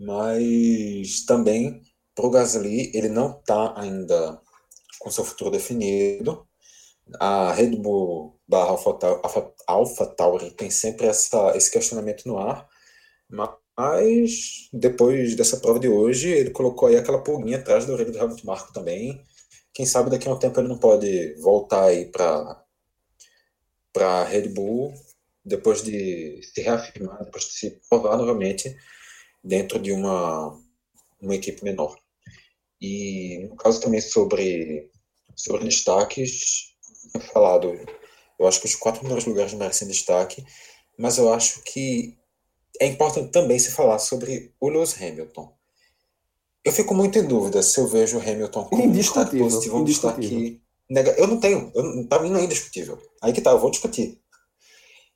[0.00, 1.82] mas também
[2.14, 4.40] para o Gasly ele não está ainda
[4.98, 6.46] com seu futuro definido.
[7.20, 8.76] A Red Bull barra
[9.66, 12.68] Alpha, Tauri tem sempre essa, esse questionamento no ar,
[13.28, 18.18] mas depois dessa prova de hoje ele colocou aí aquela pulguinha atrás do orelha do
[18.18, 19.24] Helmut Marko também.
[19.72, 22.64] Quem sabe daqui a um tempo ele não pode voltar aí para
[23.92, 24.92] para Red Bull
[25.44, 28.76] depois de se reafirmar, depois de se provar novamente
[29.42, 30.56] dentro de uma,
[31.20, 31.96] uma equipe menor.
[32.80, 34.90] E no caso também sobre,
[35.34, 36.76] sobre destaques,
[37.32, 37.72] falado,
[38.40, 40.42] eu acho que os quatro primeiros lugares merecem destaque,
[40.98, 42.18] mas eu acho que
[42.80, 45.52] é importante também se falar sobre o Lewis Hamilton.
[46.64, 49.82] Eu fico muito em dúvida se eu vejo o Hamilton como um destaque positivo ou
[49.82, 51.22] um destaque negativa.
[51.22, 51.70] Eu não tenho,
[52.08, 52.98] para mim não é indiscutível.
[53.20, 54.18] Aí que tá, eu vou discutir.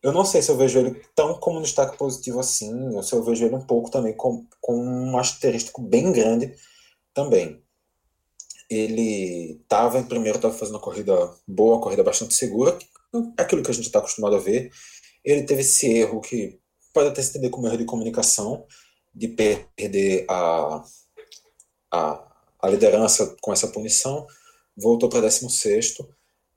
[0.02, 3.14] Eu não sei se eu vejo ele tão como um destaque positivo assim, ou se
[3.14, 6.54] eu vejo ele um pouco também com, com um asterístico bem grande
[7.14, 7.62] também.
[8.68, 11.14] Ele estava em primeiro, estava fazendo uma corrida
[11.48, 12.78] boa, uma corrida bastante segura,
[13.36, 14.70] aquilo que a gente está acostumado a ver.
[15.24, 16.58] Ele teve esse erro que
[16.92, 18.66] pode até se entender como erro de comunicação,
[19.14, 20.84] de perder a,
[21.92, 24.26] a, a liderança com essa punição,
[24.76, 25.98] voltou para 16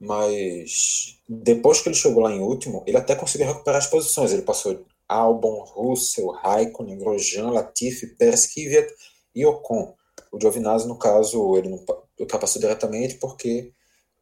[0.00, 4.32] mas depois que ele chegou lá em último, ele até conseguiu recuperar as posições.
[4.32, 8.88] Ele passou Albon, Russell, Raikkonen, Grosjean, Latifi, Pérez, Kvyat
[9.34, 9.94] e Ocon.
[10.30, 11.84] O Giovinazzi, no caso, ele não
[12.18, 13.72] ultrapassou diretamente porque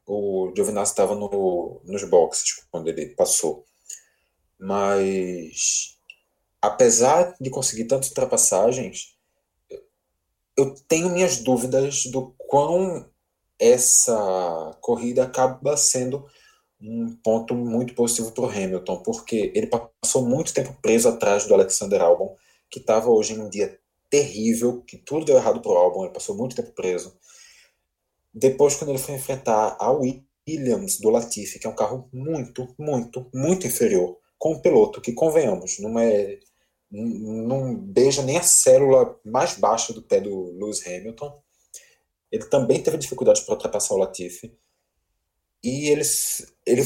[0.07, 3.65] o Giovinazzi estava no, nos boxes quando ele passou.
[4.59, 5.99] Mas,
[6.63, 9.17] apesar de conseguir tantas ultrapassagens,
[10.57, 13.11] eu tenho minhas dúvidas do quão
[13.59, 16.27] essa corrida acaba sendo
[16.81, 21.55] um ponto muito positivo para o Hamilton, porque ele passou muito tempo preso atrás do
[21.55, 22.37] Alexander Albon,
[22.71, 23.79] que estava hoje em um dia
[24.11, 27.17] terrível, que tudo deu errado para o Albon, ele passou muito tempo preso.
[28.39, 33.27] Depois, quando ele foi enfrentar a Williams do Latifi, que é um carro muito, muito,
[33.33, 36.39] muito inferior, com um piloto que, convenhamos, não é
[36.91, 41.43] não beija nem a célula mais baixa do pé do Lewis Hamilton,
[42.31, 44.57] ele também teve dificuldades para ultrapassar o Latifi.
[45.65, 46.03] E ele,
[46.65, 46.83] ele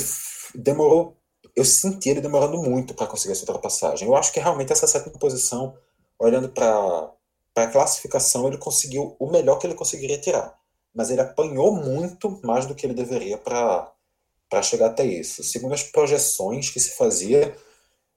[0.54, 1.16] demorou,
[1.54, 4.06] eu senti ele demorando muito para conseguir essa ultrapassagem.
[4.06, 5.76] Eu acho que realmente essa sétima posição,
[6.18, 7.12] olhando para
[7.56, 10.59] a classificação, ele conseguiu o melhor que ele conseguiria tirar.
[10.94, 15.42] Mas ele apanhou muito mais do que ele deveria para chegar até isso.
[15.44, 17.56] Segundo as projeções que se fazia,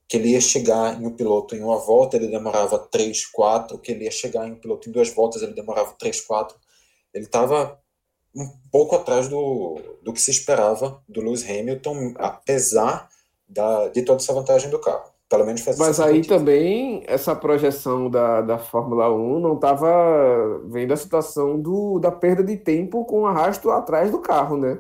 [0.08, 3.92] que ele ia chegar em um piloto em uma volta, ele demorava 3, 4, que
[3.92, 6.58] ele ia chegar em um piloto em duas voltas, ele demorava 3, 4.
[7.14, 7.80] Ele estava
[8.36, 13.10] um pouco atrás do, do que se esperava do Lewis Hamilton, apesar
[13.48, 15.13] da, de toda essa vantagem do carro.
[15.30, 20.98] Pelo menos Mas aí também, essa projeção da, da Fórmula 1 não estava vendo a
[20.98, 24.80] situação do, da perda de tempo com o arrasto atrás do carro, né?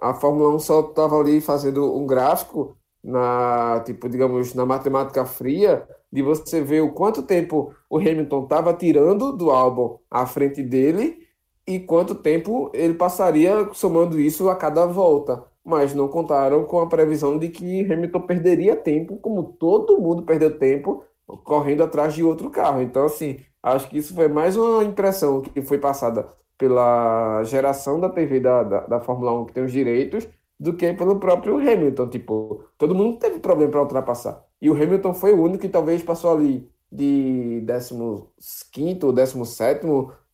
[0.00, 5.86] A Fórmula 1 só estava ali fazendo um gráfico na, tipo, digamos, na matemática fria,
[6.12, 11.26] de você ver o quanto tempo o Hamilton estava tirando do álbum à frente dele
[11.66, 16.88] e quanto tempo ele passaria somando isso a cada volta mas não contaram com a
[16.88, 21.04] previsão de que Hamilton perderia tempo, como todo mundo perdeu tempo,
[21.44, 22.82] correndo atrás de outro carro.
[22.82, 28.08] Então, assim, acho que isso foi mais uma impressão que foi passada pela geração da
[28.08, 32.08] TV da, da, da Fórmula 1 que tem os direitos, do que pelo próprio Hamilton.
[32.08, 34.44] Tipo, todo mundo teve problema para ultrapassar.
[34.60, 37.64] E o Hamilton foi o único que talvez passou ali de
[38.70, 39.86] 15 ou 17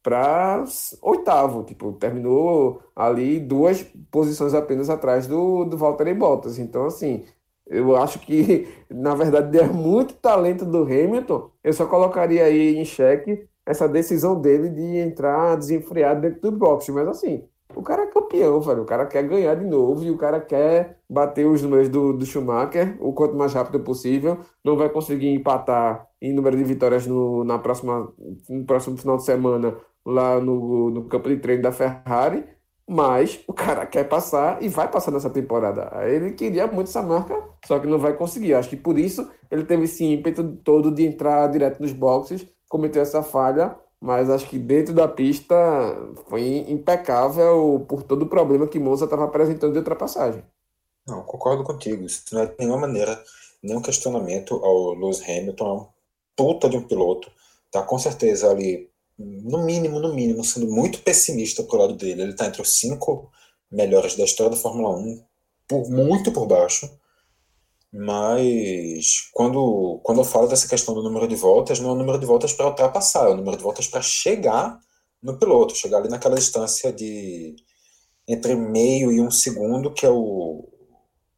[0.09, 0.65] para
[1.03, 6.59] oitavo, tipo, terminou ali duas posições apenas atrás do, do Valtteri Bottas.
[6.59, 7.27] Então, assim,
[7.67, 11.51] eu acho que, na verdade, é muito talento do Hamilton.
[11.63, 16.91] Eu só colocaria aí em xeque essa decisão dele de entrar desenfreado dentro do boxe.
[16.91, 17.45] Mas, assim,
[17.75, 18.83] o cara é campeão, velho.
[18.83, 22.25] O cara quer ganhar de novo e o cara quer bater os números do, do
[22.25, 24.39] Schumacher o quanto mais rápido possível.
[24.65, 28.11] Não vai conseguir empatar em número de vitórias no, na próxima,
[28.49, 29.77] no próximo final de semana
[30.09, 32.45] lá no, no campo de treino da Ferrari,
[32.89, 35.91] mas o cara quer passar e vai passar nessa temporada.
[36.07, 37.35] Ele queria muito essa marca,
[37.67, 38.55] só que não vai conseguir.
[38.55, 43.03] Acho que por isso ele teve esse ímpeto todo de entrar direto nos boxes, cometeu
[43.03, 45.55] essa falha, mas acho que dentro da pista
[46.29, 50.43] foi impecável por todo o problema que Monza estava apresentando de ultrapassagem.
[51.07, 52.05] Não, concordo contigo.
[52.05, 53.23] Isso não é de nenhuma maneira
[53.63, 55.67] nenhum questionamento ao Lewis Hamilton.
[55.67, 55.87] É um
[56.37, 57.31] puta de um piloto.
[57.71, 62.23] Tá com certeza ali no mínimo, no mínimo, sendo muito pessimista pro lado dele.
[62.23, 63.31] Ele está entre os cinco
[63.71, 65.25] melhores da história da Fórmula 1,
[65.67, 66.89] por, muito por baixo.
[67.93, 72.19] Mas quando, quando eu falo dessa questão do número de voltas, não é o número
[72.19, 74.79] de voltas para ultrapassar, é o número de voltas para chegar
[75.23, 77.57] no piloto, chegar ali naquela distância de
[78.27, 80.69] entre meio e um segundo, que é o,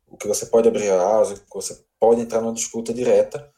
[0.09, 3.49] o que você pode abrir a asa, que você pode entrar numa disputa direta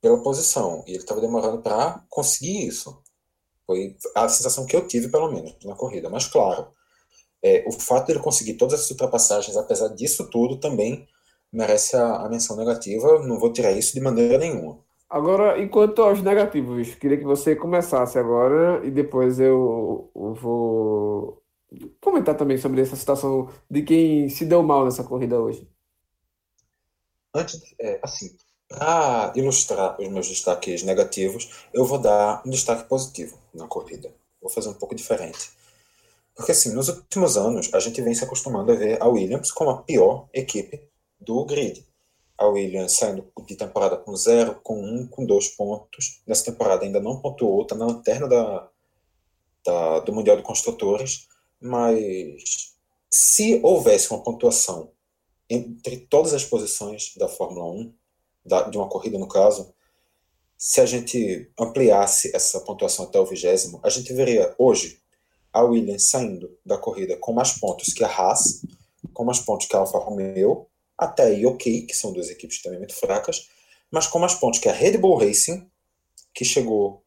[0.00, 0.84] pela posição.
[0.86, 3.01] E ele estava demorando para conseguir isso.
[3.72, 6.10] Foi a sensação que eu tive, pelo menos, na corrida.
[6.10, 6.66] Mas, claro,
[7.42, 11.08] é, o fato de ele conseguir todas essas ultrapassagens, apesar disso tudo, também
[11.50, 13.26] merece a, a menção negativa.
[13.26, 14.78] Não vou tirar isso de maneira nenhuma.
[15.08, 21.42] Agora, enquanto aos negativos, queria que você começasse agora e depois eu, eu vou
[21.98, 25.66] comentar também sobre essa situação de quem se deu mal nessa corrida hoje.
[27.34, 28.36] Antes, é, assim,
[28.68, 34.12] para ilustrar os meus destaques negativos, eu vou dar um destaque positivo na corrida.
[34.40, 35.50] Vou fazer um pouco diferente.
[36.34, 39.70] Porque, assim, nos últimos anos, a gente vem se acostumando a ver a Williams como
[39.70, 40.80] a pior equipe
[41.20, 41.84] do grid.
[42.38, 46.20] A Williams saindo de temporada com zero, com um, com dois pontos.
[46.26, 48.68] Nessa temporada ainda não pontuou, está na lanterna da,
[49.64, 51.28] da, do Mundial de Construtores.
[51.60, 52.74] Mas
[53.10, 54.90] se houvesse uma pontuação
[55.48, 57.94] entre todas as posições da Fórmula 1,
[58.44, 59.72] da, de uma corrida no caso,
[60.64, 65.02] se a gente ampliasse essa pontuação até o vigésimo, a gente veria hoje
[65.52, 68.62] a Williams saindo da corrida com mais pontos que a Haas,
[69.12, 72.94] com mais pontos que a Alfa Romeo, até aí ok, que são duas equipes extremamente
[72.94, 73.48] fracas,
[73.90, 75.68] mas com mais pontos que a Red Bull Racing,
[76.32, 77.02] que chegou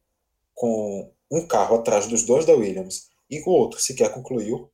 [0.54, 4.70] com um carro atrás dos dois da Williams e o outro sequer concluiu,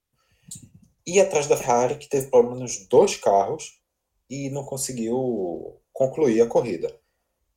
[1.06, 3.80] e atrás da Ferrari, que teve problema nos dois carros
[4.28, 7.00] e não conseguiu concluir a corrida.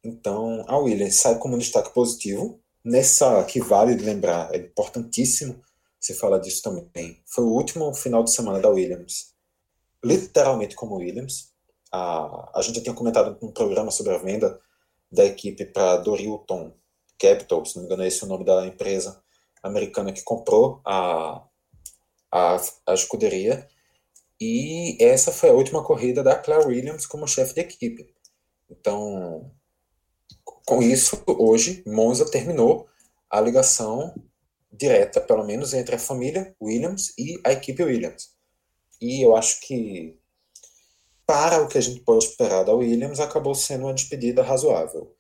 [0.05, 2.61] Então, a Williams sai como um destaque positivo.
[2.85, 5.63] Nessa, que vale lembrar, é importantíssimo
[5.99, 7.23] se falar disso também.
[7.25, 9.33] Foi o último final de semana da Williams,
[10.05, 11.51] literalmente como Williams.
[11.91, 14.61] A, a gente já tinha comentado um programa sobre a venda
[15.11, 16.75] da equipe para Dorilton
[17.19, 19.23] Capital, se não me engano, é esse o nome da empresa
[19.63, 21.43] americana que comprou a,
[22.31, 23.67] a, a escuderia.
[24.39, 28.15] E essa foi a última corrida da Claire Williams como chefe de equipe.
[28.69, 29.51] Então,
[30.67, 32.87] com isso, hoje, Monza terminou
[33.31, 34.15] a ligação
[34.73, 38.31] direta, pelo menos, entre a família Williams e a equipe Williams.
[39.01, 40.19] E eu acho que,
[41.27, 45.15] para o que a gente pode esperar da Williams, acabou sendo uma despedida razoável.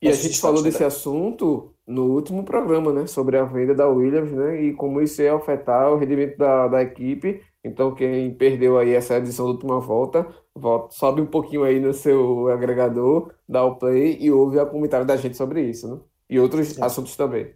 [0.00, 3.06] E a gente falou desse assunto no último programa, né?
[3.06, 4.60] Sobre a venda da Williams, né?
[4.60, 7.40] E como isso ia afetar o rendimento da, da equipe.
[7.64, 11.94] Então, quem perdeu aí essa edição da última volta, volta, sobe um pouquinho aí no
[11.94, 16.00] seu agregador, dá o play e ouve o comentário da gente sobre isso, né?
[16.28, 16.84] E outros é.
[16.84, 17.54] assuntos também.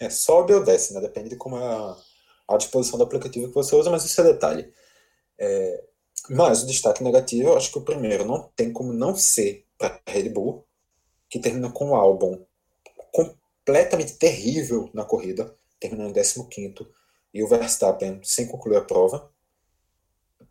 [0.00, 1.00] É, sobe ou desce, né?
[1.00, 1.96] Depende de como é a,
[2.48, 4.70] a disposição do aplicativo que você usa, mas isso é detalhe.
[5.38, 5.84] É,
[6.28, 9.98] mas o destaque negativo, eu acho que o primeiro não tem como não ser para
[10.06, 10.66] Red Bull,
[11.30, 12.44] que termina com um álbum
[13.12, 16.74] completamente terrível na corrida, terminando em 15
[17.32, 19.30] e o Verstappen sem concluir a prova,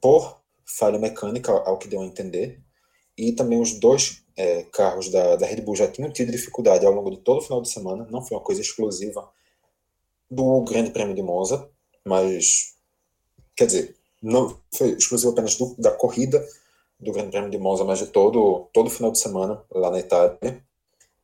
[0.01, 2.61] por falha mecânica, ao que deu a entender,
[3.17, 6.93] e também os dois é, carros da, da Red Bull já tinham tido dificuldade ao
[6.93, 9.27] longo de todo o final de semana, não foi uma coisa exclusiva
[10.29, 11.69] do Grande Prêmio de Monza,
[12.05, 12.75] mas,
[13.55, 16.45] quer dizer, não foi exclusivo apenas do, da corrida
[16.99, 20.37] do Grande Prêmio de Monza, mas de todo todo final de semana lá na Itália.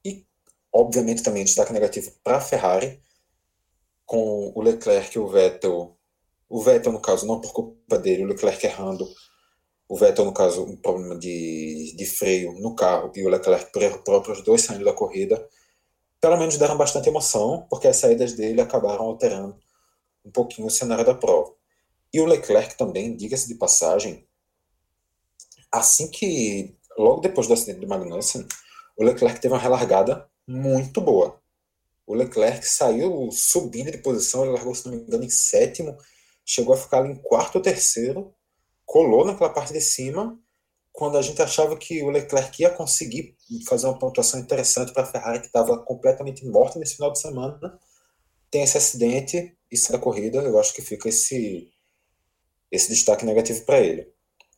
[0.06, 0.26] E,
[0.72, 3.00] obviamente, também destaque negativo para a Ferrari,
[4.06, 5.96] com o Leclerc e o Vettel.
[6.50, 9.08] O Vettel, no caso, não por culpa dele, o Leclerc errando.
[9.88, 13.82] O Vettel, no caso, um problema de, de freio no carro e o Leclerc por
[13.82, 15.48] erro próprio, os dois saindo da corrida.
[16.22, 19.58] Pelo menos deram bastante emoção, porque as saídas dele acabaram alterando
[20.24, 21.54] um pouquinho o cenário da prova.
[22.14, 24.26] E o Leclerc também, diga-se de passagem,
[25.72, 28.48] assim que, logo depois do acidente do Magnussen,
[28.96, 31.42] o Leclerc teve uma relargada muito boa.
[32.06, 35.98] O Leclerc saiu subindo de posição, ele largou, se não me engano, em sétimo,
[36.46, 38.34] chegou a ficar ali em quarto ou terceiro,
[38.86, 40.40] colou naquela parte de cima,
[40.92, 43.36] quando a gente achava que o Leclerc ia conseguir
[43.68, 47.80] fazer uma pontuação interessante para a Ferrari, que estava completamente morta nesse final de semana,
[48.52, 51.72] tem esse acidente e sai da corrida, eu acho que fica esse
[52.72, 54.12] esse destaque negativo para ele.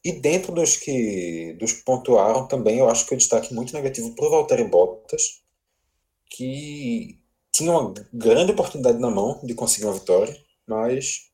[0.04, 4.26] E dentro dos que dos pontuaram também, eu acho que o destaque muito negativo para
[4.26, 5.42] o Valtteri Bottas,
[6.30, 7.20] que
[7.52, 10.36] tinha uma grande oportunidade na mão de conseguir uma vitória,
[10.68, 11.32] mas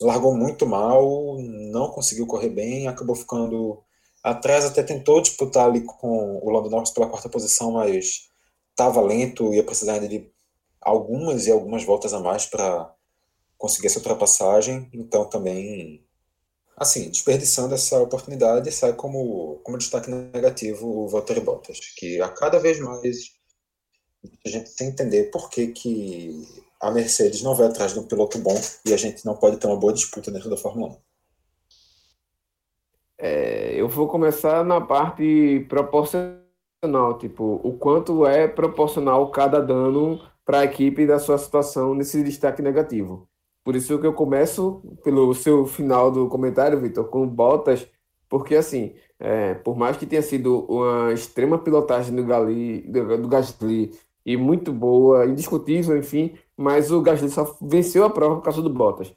[0.00, 3.82] largou muito mal, não conseguiu correr bem, acabou ficando
[4.22, 8.28] atrás, até tentou disputar ali com o Lando Norris pela quarta posição, mas
[8.70, 10.30] estava lento, ia precisar de
[10.80, 12.92] algumas e algumas voltas a mais para
[13.56, 16.04] conseguir essa ultrapassagem, então também,
[16.76, 22.58] assim, desperdiçando essa oportunidade, sai como, como destaque negativo o Valtteri Bottas, que a cada
[22.58, 23.34] vez mais
[24.44, 28.06] a gente tem que entender por que, que a Mercedes não vai atrás de um
[28.06, 28.54] piloto bom
[28.84, 30.96] e a gente não pode ter uma boa disputa dentro da Fórmula 1.
[33.18, 40.60] É, eu vou começar na parte proporcional, tipo, o quanto é proporcional cada dano para
[40.60, 43.28] a equipe da sua situação nesse destaque negativo.
[43.64, 47.86] Por isso que eu começo pelo seu final do comentário, Vitor, com Bottas,
[48.28, 53.28] porque assim, é, por mais que tenha sido uma extrema pilotagem do, Gali, do, do
[53.28, 53.92] Gasly
[54.24, 58.70] e muito boa, indiscutível, enfim, mas o Gasly só venceu a prova por causa do
[58.70, 59.14] Bottas.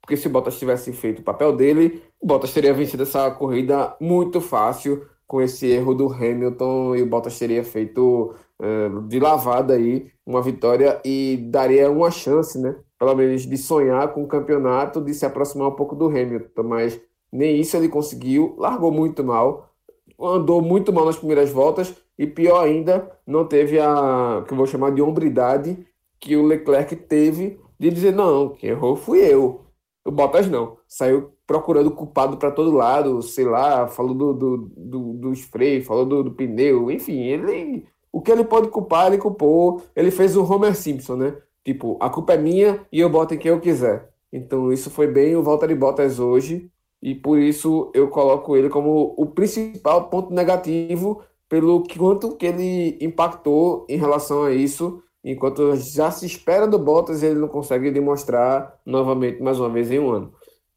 [0.00, 3.96] Porque se o Bottas tivesse feito o papel dele, o Bottas teria vencido essa corrida
[4.00, 9.74] muito fácil com esse erro do Hamilton e o Bottas teria feito uh, de lavada
[9.74, 12.76] aí uma vitória e daria uma chance, né?
[13.02, 17.00] pelo menos de sonhar com o campeonato, de se aproximar um pouco do Hamilton, mas
[17.32, 19.74] nem isso ele conseguiu, largou muito mal,
[20.20, 24.68] andou muito mal nas primeiras voltas e pior ainda, não teve a que eu vou
[24.68, 25.84] chamar de hombridade
[26.22, 29.66] que o Leclerc teve de dizer não, quem errou fui eu.
[30.04, 35.12] O Bottas não, saiu procurando culpado para todo lado, sei lá, falou do, do, do,
[35.14, 39.82] do spray, falou do, do pneu, enfim, ele o que ele pode culpar, ele culpou.
[39.96, 41.36] Ele fez o Homer Simpson, né?
[41.64, 44.10] Tipo, a culpa é minha e eu boto em quem eu quiser.
[44.32, 46.70] Então isso foi bem o Valtteri Bottas hoje
[47.00, 52.98] e por isso eu coloco ele como o principal ponto negativo pelo quanto que ele
[53.00, 58.78] impactou em relação a isso, enquanto já se espera do Bottas ele não consegue demonstrar
[58.84, 60.32] novamente mais uma vez em um ano.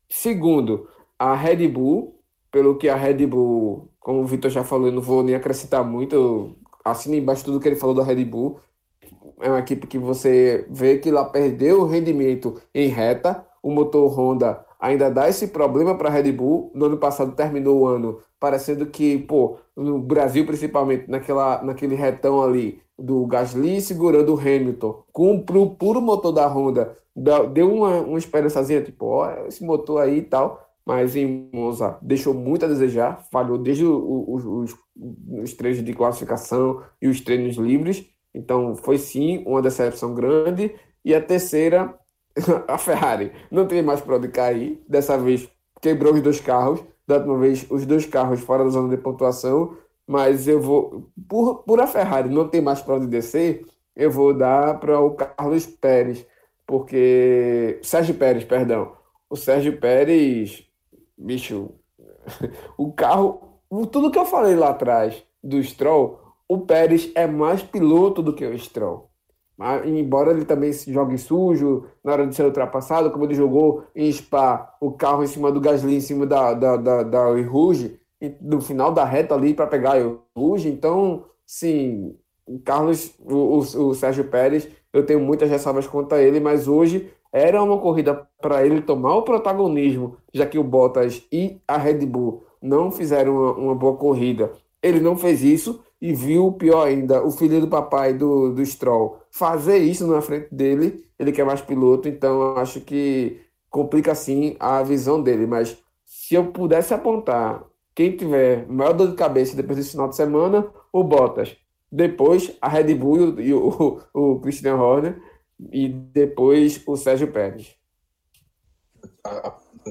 [0.10, 0.88] Segundo,
[1.18, 2.20] a Red Bull,
[2.52, 5.84] pelo que a Red Bull, como o Vitor já falou, eu não vou nem acrescentar
[5.84, 8.60] muito, assina embaixo tudo que ele falou da Red Bull,
[9.42, 13.46] é uma equipe que você vê que lá perdeu o rendimento em reta.
[13.62, 16.72] O motor Honda ainda dá esse problema para a Red Bull.
[16.74, 22.44] No ano passado terminou o ano parecendo que, pô, no Brasil principalmente, naquela, naquele retão
[22.44, 26.96] ali do Gasly segurando o Hamilton com o puro motor da Honda,
[27.52, 30.64] deu uma, uma esperançazinha, tipo, ó, esse motor aí e tal.
[30.86, 34.76] Mas em Monza deixou muito a desejar, falhou desde os, os,
[35.42, 38.06] os treinos de classificação e os treinos livres.
[38.32, 40.76] Então, foi sim uma decepção grande.
[41.04, 41.98] E a terceira,
[42.68, 43.32] a Ferrari.
[43.50, 44.80] Não tem mais para onde cair.
[44.88, 45.50] Dessa vez,
[45.82, 46.84] quebrou os dois carros.
[47.08, 49.78] Da última vez, os dois carros fora da zona de pontuação.
[50.08, 54.34] mas eu vou, por, por a Ferrari não ter mais para onde descer, eu vou
[54.34, 56.26] dar para o Carlos Pérez,
[56.66, 57.80] porque.
[57.84, 58.96] Sérgio Pérez, perdão.
[59.30, 60.66] O Sérgio Pérez,
[61.18, 61.72] bicho,
[62.78, 68.22] o carro, tudo que eu falei lá atrás do Stroll, o Pérez é mais piloto
[68.22, 69.10] do que o Stroll.
[69.86, 74.12] Embora ele também se jogue sujo na hora de ser ultrapassado, como ele jogou em
[74.12, 78.00] Spa o carro em cima do Gasly, em cima da, da, da, da Rouge,
[78.42, 80.68] no final da reta ali para pegar o Rouge.
[80.70, 86.40] Então, sim, o Carlos, o, o, o Sérgio Pérez, eu tenho muitas ressalvas contra ele,
[86.40, 91.60] mas hoje era uma corrida para ele tomar o protagonismo, já que o Bottas e
[91.68, 94.52] a Red Bull não fizeram uma, uma boa corrida.
[94.82, 99.20] Ele não fez isso e viu, pior ainda, o filho do papai do, do Stroll
[99.36, 101.06] fazer isso na frente dele.
[101.20, 105.46] Ele quer mais piloto, então acho que complica sim a visão dele.
[105.46, 110.16] Mas se eu pudesse apontar quem tiver maior dor de cabeça depois desse final de
[110.16, 111.58] semana, o Bottas.
[111.92, 115.22] Depois a Red Bull e o, o, o Christian Horner.
[115.72, 117.76] E depois o Sérgio Pérez.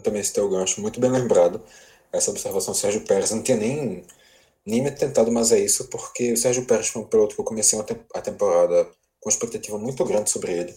[0.02, 1.60] também esse teu gancho, muito bem lembrado.
[2.10, 3.30] Essa observação do Sérgio Pérez.
[3.30, 4.04] não tinha nem
[4.66, 7.44] nem me tentado mais a isso, porque o Sérgio Pérez foi um piloto que eu
[7.44, 7.78] comecei
[8.14, 8.88] a temporada
[9.24, 10.74] com expectativa muito grande sobre ele.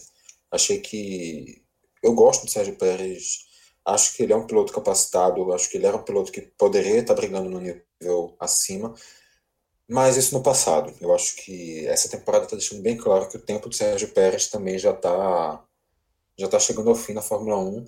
[0.50, 1.62] Achei que.
[2.02, 3.40] Eu gosto do Sérgio Pérez,
[3.84, 7.00] acho que ele é um piloto capacitado, acho que ele era um piloto que poderia
[7.00, 8.94] estar brigando no nível acima,
[9.88, 10.94] mas isso no passado.
[11.00, 14.48] Eu acho que essa temporada está deixando bem claro que o tempo do Sérgio Pérez
[14.48, 15.64] também já está
[16.38, 17.84] já tá chegando ao fim na Fórmula 1,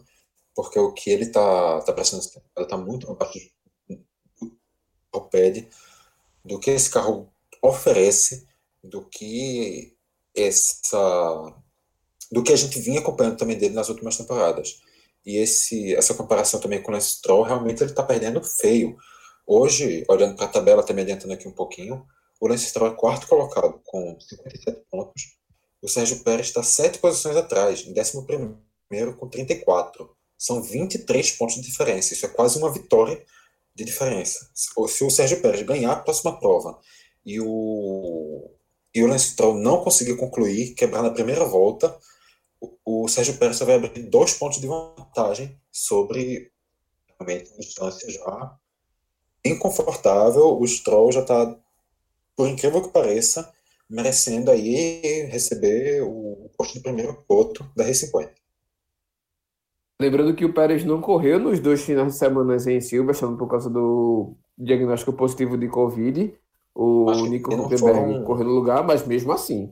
[0.54, 3.38] porque o que ele está tá prestando essa temporada está muito abaixo
[3.88, 4.61] do
[6.44, 7.32] do que esse carro
[7.62, 8.46] oferece,
[8.82, 9.96] do que
[10.35, 11.55] essa
[12.31, 14.81] do que a gente vinha acompanhando também dele nas últimas temporadas.
[15.24, 18.97] E esse essa comparação também com o Lance Stroll, realmente ele está perdendo feio.
[19.47, 22.07] Hoje, olhando para a tabela, também adiantando aqui um pouquinho,
[22.41, 25.37] o Lance Stroll é quarto colocado com 57 pontos.
[25.83, 30.11] O Sérgio Pérez está sete posições atrás, em décimo primeiro com 34.
[30.39, 32.14] São 23 pontos de diferença.
[32.14, 33.22] Isso é quase uma vitória
[33.74, 34.51] de diferença.
[34.55, 36.78] Se o Sérgio Pérez ganhar a próxima prova
[37.24, 38.51] e o,
[38.95, 41.97] e o Lance Stroll não conseguir concluir, quebrar na primeira volta,
[42.61, 46.51] o, o Sérgio Pérez vai abrir dois pontos de vantagem sobre
[47.09, 48.57] realmente distância já
[49.45, 50.59] inconfortável.
[50.59, 51.57] O Stroll já está,
[52.36, 53.51] por incrível que pareça,
[53.88, 58.30] merecendo aí receber o posto de primeiro piloto da R50.
[60.01, 63.68] Lembrando que o Pérez não correu nos dois finais de semana em Silverstone por causa
[63.68, 66.34] do diagnóstico positivo de Covid.
[66.83, 69.70] O Nico Huckenberg correu no lugar, mas mesmo assim.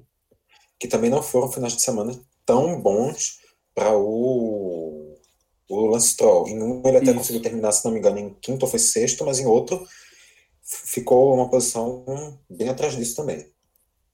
[0.78, 2.12] Que também não foram finais de semana
[2.44, 3.38] tão bons
[3.74, 5.16] para o,
[5.70, 6.48] o Lance Stroll.
[6.48, 7.14] Em um ele até Isso.
[7.14, 9.82] conseguiu terminar, se não me engano, em quinto ou foi sexto, mas em outro
[10.62, 12.04] ficou uma posição
[12.50, 13.46] bem atrás disso também.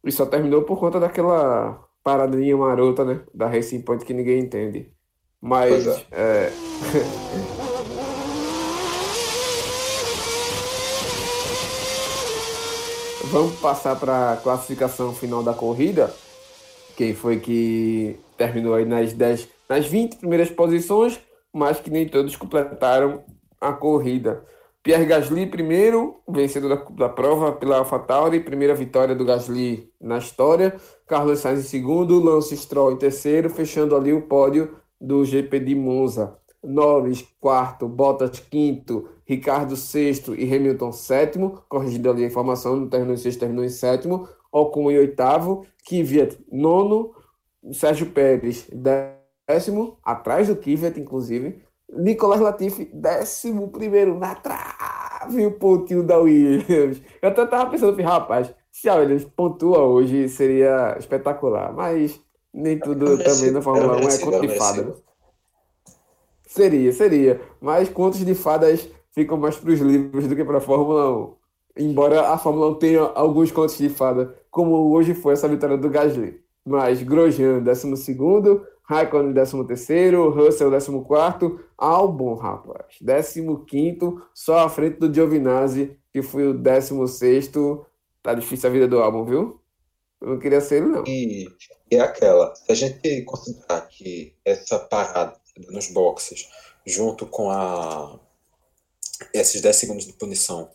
[0.04, 3.24] E só terminou por conta daquela paradinha marota, né?
[3.34, 4.92] Da Racing Point que ninguém entende.
[5.40, 5.84] Mas.
[5.84, 6.06] É.
[6.12, 6.52] É...
[13.34, 16.14] Vamos passar para a classificação final da corrida.
[16.96, 21.18] Quem foi que terminou aí nas 10, nas 20 primeiras posições,
[21.52, 23.24] mas que nem todos completaram
[23.60, 24.44] a corrida.
[24.84, 30.76] Pierre Gasly primeiro, vencedor da, da prova pela AlphaTauri, primeira vitória do Gasly na história.
[31.04, 35.74] Carlos Sainz em segundo, Lance Stroll em terceiro, fechando ali o pódio do GP de
[35.74, 36.38] Monza.
[36.62, 41.62] Norris, quarto, Bottas, quinto, Ricardo, sexto e Hamilton, sétimo.
[41.68, 44.28] Corrigindo ali a informação, não terminou em sexto, terminou em sétimo.
[44.52, 47.12] Ocon em oitavo, Kvyat, nono,
[47.72, 51.62] Sérgio Pérez, décimo, atrás do Kvyat, inclusive.
[51.92, 57.00] Nicolas Latifi, décimo primeiro, na trave, o pontinho da Williams.
[57.20, 61.72] Eu até tava pensando, rapaz, se a Williams pontua hoje, seria espetacular.
[61.72, 62.20] Mas
[62.52, 65.02] nem tudo também na Fórmula 1 é conto de fadas.
[66.46, 67.40] Seria, seria.
[67.60, 71.34] Mas contos de fadas ficam mais para os livros do que para a Fórmula 1.
[71.76, 75.88] Embora a Fórmula 1 tenha alguns contos de fada, como hoje foi essa vitória do
[75.88, 76.40] Gasly.
[76.64, 77.94] Mas Grosjean, 12,
[78.82, 82.86] Raikkonen, 13, Russell, 14, Albon, rapaz,
[83.66, 87.50] 15, só à frente do Giovinazzi, que foi o 16.
[88.22, 89.60] Tá difícil a vida do Albon, viu?
[90.20, 91.04] Eu não queria ser ele, não.
[91.06, 91.46] E
[91.90, 95.34] é aquela, se a gente considerar que essa parada
[95.70, 96.48] nos boxes,
[96.86, 98.18] junto com a
[99.32, 100.68] esses 10 segundos de punição,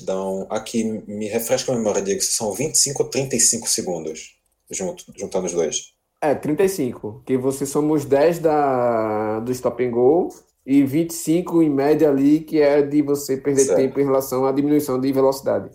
[0.00, 0.46] dão.
[0.50, 4.36] Aqui, me refresca a memória, Diego, se são 25 ou 35 segundos,
[4.70, 5.92] junto, juntando os dois.
[6.20, 10.28] É, 35, que você somos 10 da, do stop and go
[10.64, 13.78] e 25 em média ali, que é de você perder certo.
[13.78, 15.70] tempo em relação à diminuição de velocidade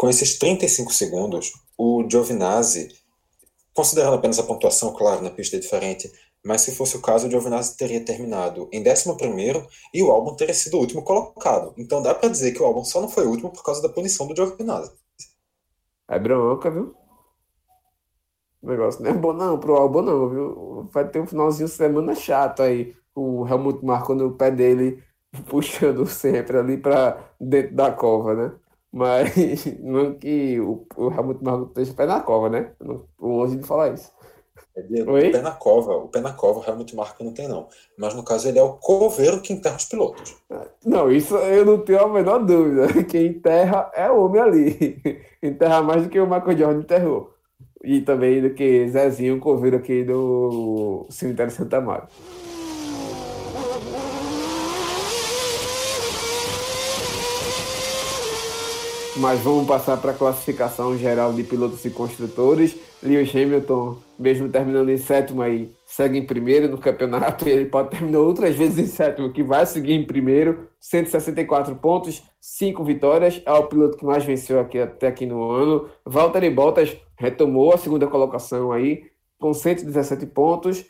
[0.00, 2.88] com esses 35 segundos, o Giovinazzi,
[3.74, 6.10] considerando apenas a pontuação, claro, na pista é diferente,
[6.44, 10.54] mas se fosse o caso, o Giovinazzi teria terminado em 11 e o álbum teria
[10.54, 11.74] sido o último colocado.
[11.76, 13.88] Então dá para dizer que o álbum só não foi o último por causa da
[13.88, 14.92] punição do Giovinazzi.
[16.08, 16.94] É bronca, viu?
[18.62, 20.88] O negócio não é bom não pro álbum não, viu?
[20.92, 22.94] Vai ter um finalzinho de semana chato aí.
[23.14, 25.02] O Helmut Marko no pé dele,
[25.48, 28.52] puxando sempre ali para dentro da cova, né?
[28.92, 29.32] Mas
[29.80, 32.72] não que o, o Helmut Marko esteja pé na cova, né?
[33.18, 34.10] Longe de falar isso.
[34.92, 37.68] É o pé na cova, o pé na cova, o Helmut Marko não tem não.
[37.98, 40.36] Mas no caso ele é o coveiro que enterra os pilotos.
[40.84, 42.88] Não, isso eu não tenho a menor dúvida.
[43.04, 45.02] Quem enterra é o homem ali.
[45.42, 47.34] Enterra mais do que o Michael Jordan enterrou.
[47.82, 52.06] E também do que Zezinho, coveiro aqui do cemitério Santa Maria.
[59.16, 62.76] Mas vamos passar para a classificação geral de pilotos e construtores.
[63.02, 67.46] Lewis Hamilton, mesmo terminando em sétimo aí, segue em primeiro no campeonato.
[67.48, 70.68] Ele pode terminar outras vezes em sétimo, que vai seguir em primeiro.
[70.78, 73.42] 164 pontos, 5 vitórias.
[73.44, 75.88] É o piloto que mais venceu aqui, até aqui no ano.
[76.06, 80.84] Valtteri Bottas retomou a segunda colocação aí, com 117 pontos.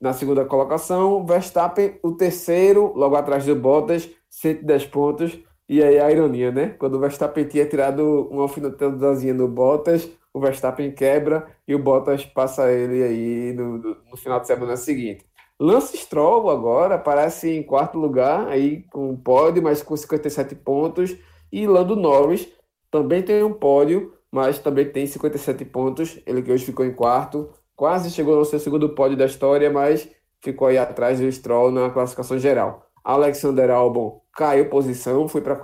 [0.00, 5.38] Na segunda colocação, Verstappen, o terceiro, logo atrás do Bottas, 110 pontos.
[5.68, 6.74] E aí a ironia, né?
[6.78, 12.24] Quando o Verstappen tinha tirado uma alfinetadazinha no Bottas, o Verstappen quebra e o Bottas
[12.24, 15.24] passa ele aí no, no, final de semana seguinte.
[15.58, 21.16] Lance Stroll agora aparece em quarto lugar, aí com pódio, mas com 57 pontos.
[21.52, 22.48] E Lando Norris
[22.90, 26.20] também tem um pódio, mas também tem 57 pontos.
[26.26, 30.08] Ele que hoje ficou em quarto, quase chegou no seu segundo pódio da história, mas
[30.42, 32.83] ficou aí atrás do Stroll na classificação geral.
[33.04, 35.56] Alexander Albon caiu posição, foi para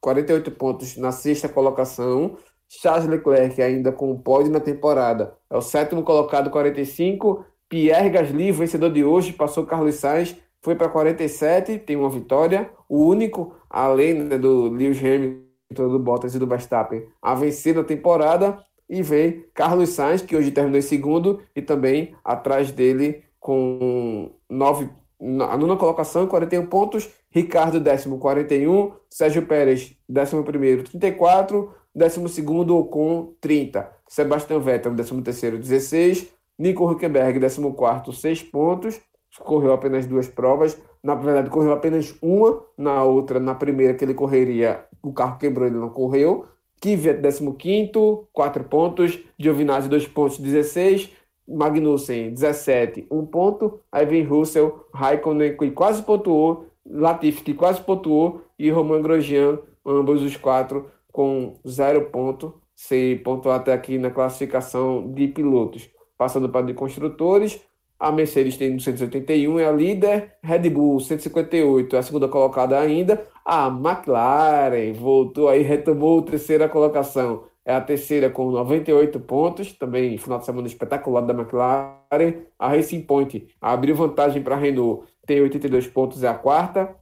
[0.00, 2.36] 48 pontos na sexta colocação.
[2.68, 5.34] Charles Leclerc ainda com o pódio na temporada.
[5.50, 7.44] É o sétimo colocado, 45.
[7.68, 12.70] Pierre Gasly, vencedor de hoje, passou Carlos Sainz, foi para 47, tem uma vitória.
[12.88, 17.82] O único, além né, do Lewis Hamilton, do Bottas e do Verstappen, a vencer na
[17.82, 18.58] temporada.
[18.88, 24.88] E vem Carlos Sainz, que hoje terminou em segundo, e também atrás dele com nove
[25.22, 27.08] a nona colocação, 41 pontos.
[27.30, 28.92] Ricardo, décimo, 41.
[29.08, 31.72] Sérgio Pérez, décimo primeiro, 34.
[31.94, 33.88] Décimo segundo, com 30.
[34.08, 36.28] Sebastian Vettel, décimo terceiro, 16.
[36.58, 39.00] Nico Huckenberg, décimo quarto, 6 pontos.
[39.38, 40.76] Correu apenas duas provas.
[41.02, 42.62] Na verdade, correu apenas uma.
[42.76, 46.46] Na outra, na primeira que ele correria, o carro quebrou, ele não correu.
[46.80, 49.18] Kvyat, décimo quinto, 4 pontos.
[49.38, 51.10] Giovinazzi, 2 pontos, 16.
[51.46, 53.80] Magnussen 17, 1 ponto.
[53.90, 60.22] Aí vem Russell, Raikkonen que quase pontuou, Latifi que quase pontuou e Romain Grosjean, ambos
[60.22, 62.54] os quatro com 0 ponto.
[62.74, 65.88] Se pontuar até aqui na classificação de pilotos.
[66.16, 67.60] Passando para de construtores,
[68.02, 70.32] a Mercedes tem 281, é a líder.
[70.42, 73.24] Red Bull 158, é a segunda colocada ainda.
[73.44, 80.18] A McLaren voltou aí, retomou a terceira colocação é a terceira com 98 pontos, também
[80.18, 82.44] final de semana espetacular da McLaren.
[82.58, 86.94] A Racing Point abriu vantagem para a Renault, tem 82 pontos, é a quarta.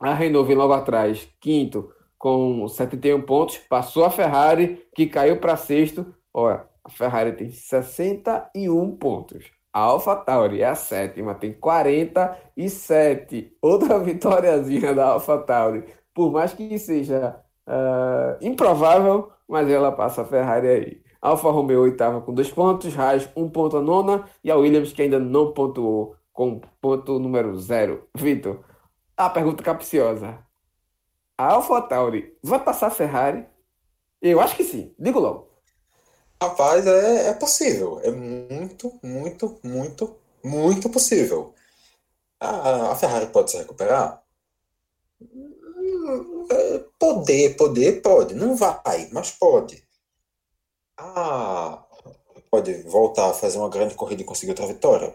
[0.00, 3.58] A Renault vem logo atrás, quinto, com 71 pontos.
[3.68, 6.06] Passou a Ferrari, que caiu para sexto.
[6.32, 9.44] Olha, a Ferrari tem 61 pontos.
[9.72, 13.56] A AlphaTauri é a sétima, tem 47.
[13.60, 15.84] Outra vitóriazinha da AlphaTauri.
[16.14, 17.38] Por mais que seja
[17.68, 21.02] uh, improvável, mas ela passa a Ferrari aí.
[21.20, 25.02] Alfa Romeo oitava com dois pontos, Haas um ponto a nona e a Williams que
[25.02, 28.08] ainda não pontuou com ponto número zero.
[28.14, 28.62] Vitor,
[29.16, 30.38] a pergunta capciosa.
[31.36, 33.46] A Alfa Tauri vai passar a Ferrari?
[34.20, 34.94] Eu acho que sim.
[34.98, 35.48] Digo logo.
[36.40, 38.00] Rapaz, é, é possível.
[38.02, 41.54] É muito, muito, muito, muito possível.
[42.40, 44.22] A, a Ferrari pode se recuperar?
[46.98, 48.34] Poder, poder, pode.
[48.34, 49.82] Não vai, mas pode.
[50.96, 51.84] Ah,
[52.50, 55.14] pode voltar a fazer uma grande corrida e conseguir outra vitória?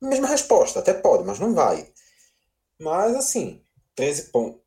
[0.00, 1.92] Mesma resposta, até pode, mas não vai.
[2.80, 3.62] Mas assim,
[3.94, 4.60] 13 pontos,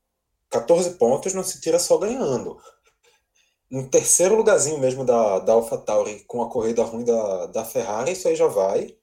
[0.49, 2.57] 14 pontos não se tira só ganhando.
[3.71, 8.27] Um terceiro lugarzinho mesmo da, da AlphaTauri com a corrida ruim da, da Ferrari, isso
[8.27, 8.95] aí já vai.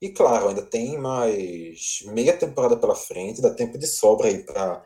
[0.00, 4.82] E claro, ainda tem mais meia temporada pela frente, dá tempo de sobra aí para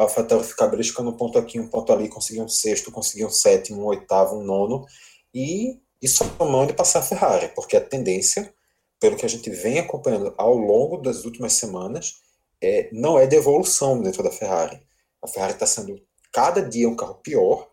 [0.00, 3.30] a AlphaTauri ficar beliscando um ponto aqui, um ponto ali, conseguir um sexto, conseguir um
[3.30, 4.86] sétimo, um oitavo, um nono,
[5.34, 8.52] e, e somando e passar a Ferrari, porque a tendência,
[8.98, 12.14] pelo que a gente vem acompanhando ao longo das últimas semanas,
[12.62, 14.80] é, não é de evolução dentro da Ferrari.
[15.22, 16.00] A Ferrari está sendo
[16.32, 17.68] cada dia um carro pior,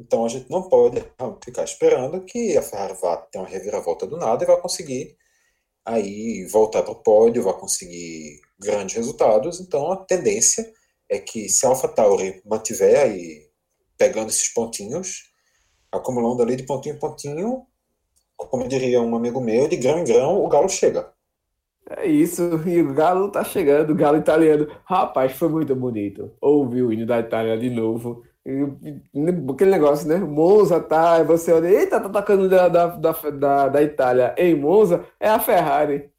[0.00, 1.04] Então a gente não pode
[1.44, 5.16] ficar esperando que a Ferrari vá ter uma reviravolta do nada e vá conseguir
[5.84, 9.60] aí voltar para o pódio, vá conseguir grandes resultados.
[9.60, 10.72] Então a tendência
[11.08, 13.48] é que se a AlphaTauri mantiver aí
[13.96, 15.32] pegando esses pontinhos,
[15.90, 17.66] acumulando ali de pontinho em pontinho,
[18.36, 21.12] como diria um amigo meu, de grão em grão o galo chega.
[21.90, 24.68] É isso, e o Galo tá chegando, o Galo italiano.
[24.84, 26.30] Rapaz, foi muito bonito.
[26.38, 28.24] Ouvi o hino da Itália de novo.
[29.50, 30.16] Aquele negócio, né?
[30.18, 35.30] Monza tá, você olha, eita, tá tocando da, da, da, da Itália em Monza, é
[35.30, 36.10] a Ferrari.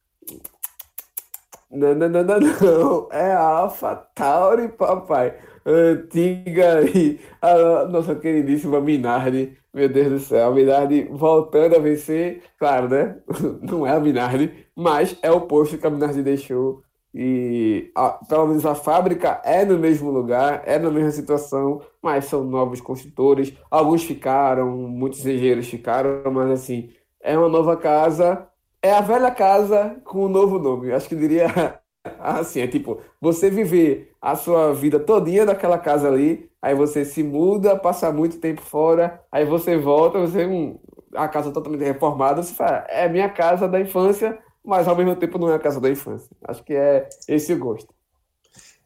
[1.72, 3.10] Não, não, não, não, não.
[3.12, 5.36] É a Alpha Tauri, papai.
[5.66, 12.42] Antiga e a nossa queridíssima Minardi meu Deus do céu, a Minardi voltando a vencer,
[12.58, 13.22] claro, né?
[13.62, 16.82] Não é a Minardi, mas é o posto que a Minardi deixou.
[17.14, 22.26] E a, pelo menos a fábrica é no mesmo lugar, é na mesma situação, mas
[22.26, 23.54] são novos construtores.
[23.70, 26.90] Alguns ficaram, muitos engenheiros ficaram, mas assim,
[27.22, 28.48] é uma nova casa,
[28.82, 30.92] é a velha casa com um novo nome.
[30.92, 31.48] Acho que diria
[32.20, 37.24] assim, é tipo, você viver a sua vida todinha naquela casa ali, aí você se
[37.24, 40.80] muda, passa muito tempo fora, aí você volta, você um,
[41.14, 45.38] a casa totalmente reformada, você fala, é minha casa da infância, mas ao mesmo tempo
[45.38, 46.30] não é a casa da infância.
[46.48, 47.94] Acho que é esse o gosto.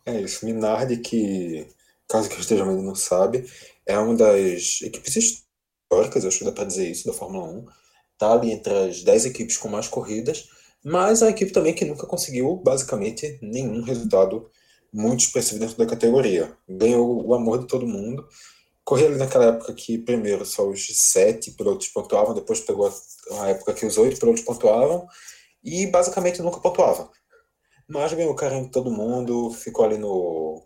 [0.06, 1.68] É isso, Minardi, que,
[2.10, 3.46] caso que eu esteja ainda não sabe,
[3.86, 7.83] é uma das equipes históricas, acho que dá para dizer isso, da Fórmula 1.
[8.18, 10.48] Tá ali entre as 10 equipes com mais corridas,
[10.84, 14.50] mas é a equipe também que nunca conseguiu basicamente nenhum resultado
[14.92, 16.56] muito expressivo dentro da categoria.
[16.70, 18.28] Ganhou o amor de todo mundo.
[18.84, 22.94] Corria ali naquela época que primeiro só os sete pilotos pontuavam, depois pegou
[23.40, 25.08] a época que os oito pilotos pontuavam
[25.64, 27.10] e basicamente nunca pontuava.
[27.88, 30.62] Mas ganhou o carinho de todo mundo, ficou ali no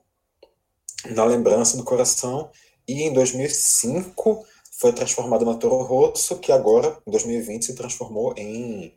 [1.12, 2.50] na lembrança do coração
[2.88, 4.46] e em 2005
[4.80, 8.94] foi transformado na Toro Rosso, que agora, em 2020, se transformou em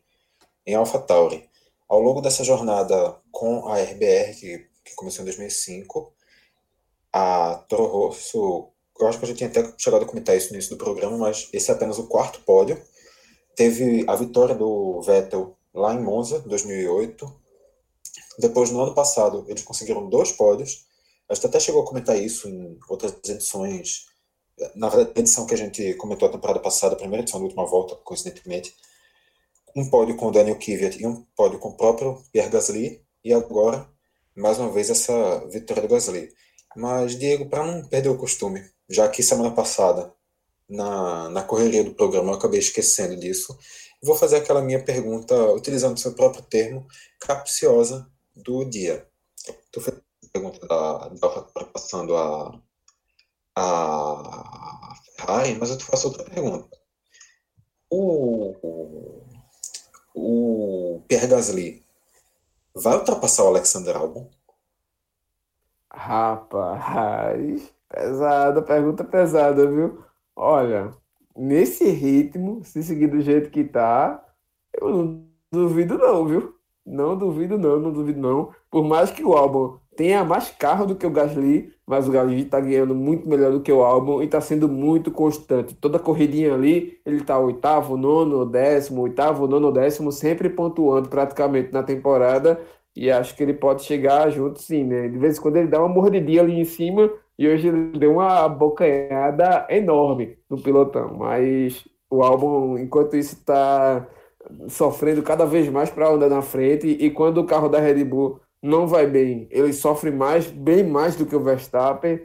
[0.67, 1.49] em AlphaTauri.
[1.89, 6.13] Ao longo dessa jornada com a RBR, que, que começou em 2005,
[7.13, 8.69] a Toro Rosso,
[8.99, 11.17] eu acho que eu já tinha até chegado a comentar isso no início do programa,
[11.17, 12.81] mas esse é apenas o quarto pódio.
[13.57, 17.41] Teve a vitória do Vettel lá em Monza, 2008.
[18.39, 20.87] Depois, no ano passado, eles conseguiram dois pódios.
[21.29, 24.07] A gente até chegou a comentar isso em outras edições.
[24.75, 27.47] Na verdade, a edição que a gente comentou a temporada passada, a primeira edição da
[27.47, 28.75] última volta, coincidentemente,
[29.75, 33.33] um pódio com o Daniel Kvyat e um pódio com o próprio Pierre Gasly, e
[33.33, 33.89] agora,
[34.37, 36.33] mais uma vez, essa vitória do Gasly.
[36.77, 40.13] Mas, Diego, para não perder o costume, já que semana passada,
[40.69, 43.59] na, na correria do programa, eu acabei esquecendo disso,
[44.03, 46.87] vou fazer aquela minha pergunta, utilizando o seu próprio termo,
[47.19, 49.07] capciosa do dia.
[49.73, 52.61] Tu fez a pergunta da, da passando a,
[53.57, 56.69] a Ferrari, mas eu te faço outra pergunta.
[57.91, 58.55] O,
[60.15, 61.85] o Pierre Gasly
[62.75, 64.31] vai ultrapassar o Alexander Albon?
[65.93, 70.05] Rapaz, pesada, pergunta pesada, viu?
[70.37, 70.95] Olha,
[71.37, 74.25] nesse ritmo, se seguir do jeito que tá,
[74.73, 76.60] eu não duvido não, viu?
[76.91, 78.51] Não duvido não, não duvido não.
[78.71, 82.43] Por mais que o Albon tenha mais carro do que o Gasly, mas o Gasly
[82.43, 85.75] está ganhando muito melhor do que o Albon e está sendo muito constante.
[85.75, 91.83] Toda corridinha ali, ele está oitavo, nono, décimo, oitavo, nono, décimo, sempre pontuando praticamente na
[91.83, 92.61] temporada.
[92.97, 95.09] E acho que ele pode chegar junto sim, né?
[95.09, 98.13] De vez em quando ele dá uma mordidinha ali em cima e hoje ele deu
[98.15, 101.15] uma bocanhada enorme no pilotão.
[101.17, 104.07] Mas o Albon, enquanto isso, está
[104.69, 106.87] sofrendo cada vez mais para andar na frente.
[106.87, 111.17] E quando o carro da Red Bull não vai bem, ele sofre mais, bem mais
[111.17, 112.21] do que o Verstappen.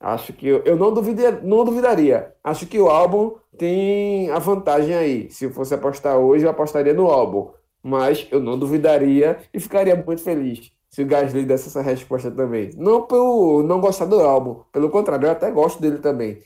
[0.00, 2.34] Acho que eu, eu não, duvidaria, não duvidaria.
[2.42, 5.30] Acho que o álbum tem a vantagem aí.
[5.30, 7.50] Se eu fosse apostar hoje, eu apostaria no álbum.
[7.82, 12.70] Mas eu não duvidaria e ficaria muito feliz se o Gasly desse essa resposta também.
[12.76, 16.42] Não por não gostar do álbum, pelo contrário, eu até gosto dele também.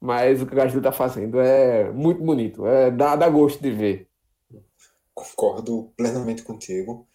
[0.00, 3.70] Mas o que o Gasly está fazendo é muito bonito, é, dá, dá gosto de
[3.70, 4.08] ver.
[5.14, 7.06] Concordo plenamente contigo.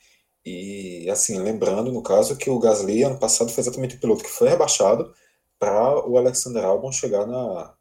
[0.45, 4.29] E, assim, lembrando, no caso, que o Gasly, ano passado, foi exatamente o piloto que
[4.29, 5.13] foi rebaixado
[5.57, 7.73] para o Alexander Albon chegar na,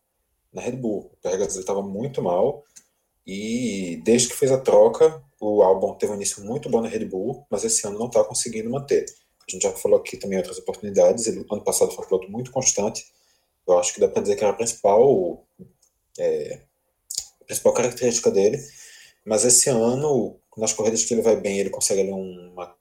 [0.52, 1.10] na Red Bull.
[1.12, 2.64] O Gasly estava muito mal
[3.26, 7.04] e, desde que fez a troca, o Albon teve um início muito bom na Red
[7.04, 9.04] Bull, mas esse ano não está conseguindo manter.
[9.46, 11.26] A gente já falou aqui também outras oportunidades.
[11.26, 13.04] Ele, ano passado, foi um piloto muito constante.
[13.66, 15.46] Eu acho que dá para dizer que era a principal,
[16.18, 16.62] é,
[17.42, 18.58] a principal característica dele.
[19.24, 22.74] Mas esse ano, nas corridas que ele vai bem, ele consegue ali uma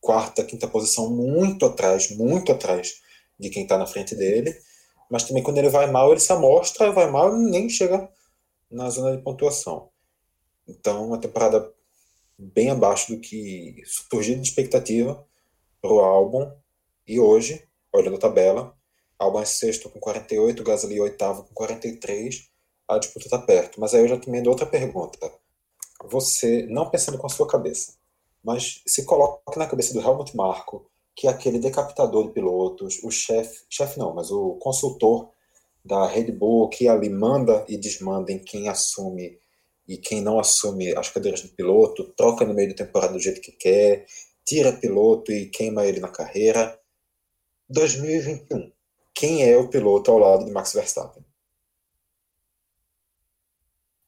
[0.00, 3.00] quarta, quinta posição muito atrás, muito atrás
[3.38, 4.54] de quem está na frente dele.
[5.10, 8.08] mas também quando ele vai mal, ele se amostra, vai mal e nem chega
[8.70, 9.90] na zona de pontuação.
[10.66, 11.70] Então, uma temporada
[12.38, 15.24] bem abaixo do que surgiu de expectativa
[15.80, 16.50] para o álbum.
[17.06, 18.76] E hoje, olhando a tabela,
[19.18, 22.48] álbum é sexto com 48, Gasly oitavo com 43,
[22.88, 23.80] a disputa está perto.
[23.80, 25.32] Mas aí eu já te outra pergunta.
[26.08, 27.94] Você, não pensando com a sua cabeça,
[28.42, 33.10] mas se coloque na cabeça do Helmut Marko, que é aquele decapitador de pilotos, o
[33.10, 35.30] chefe, chefe não, mas o consultor
[35.84, 39.38] da Red Bull, que ali manda e desmanda em quem assume
[39.86, 43.40] e quem não assume as cadeiras de piloto, troca no meio da temporada do jeito
[43.40, 44.06] que quer,
[44.44, 46.78] tira piloto e queima ele na carreira.
[47.68, 48.72] 2021.
[49.12, 51.24] Quem é o piloto ao lado de Max Verstappen?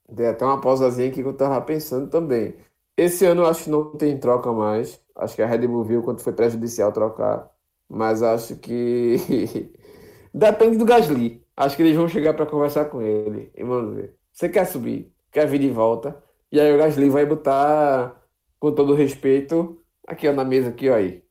[0.08, 2.54] Dei até uma pausazinha aqui que eu tava pensando também.
[2.96, 5.00] Esse ano eu acho que não tem troca mais.
[5.14, 7.50] Acho que a Red Bull viu quanto foi prejudicial trocar.
[7.88, 9.16] Mas acho que
[10.32, 11.44] depende do Gasly.
[11.56, 13.50] Acho que eles vão chegar para conversar com ele.
[13.54, 14.14] E vamos ver.
[14.32, 15.12] Você quer subir?
[15.32, 16.22] Quer vir de volta?
[16.50, 18.22] E aí o Gasly vai botar,
[18.58, 21.22] com todo respeito, aqui ó, na mesa aqui, ó aí.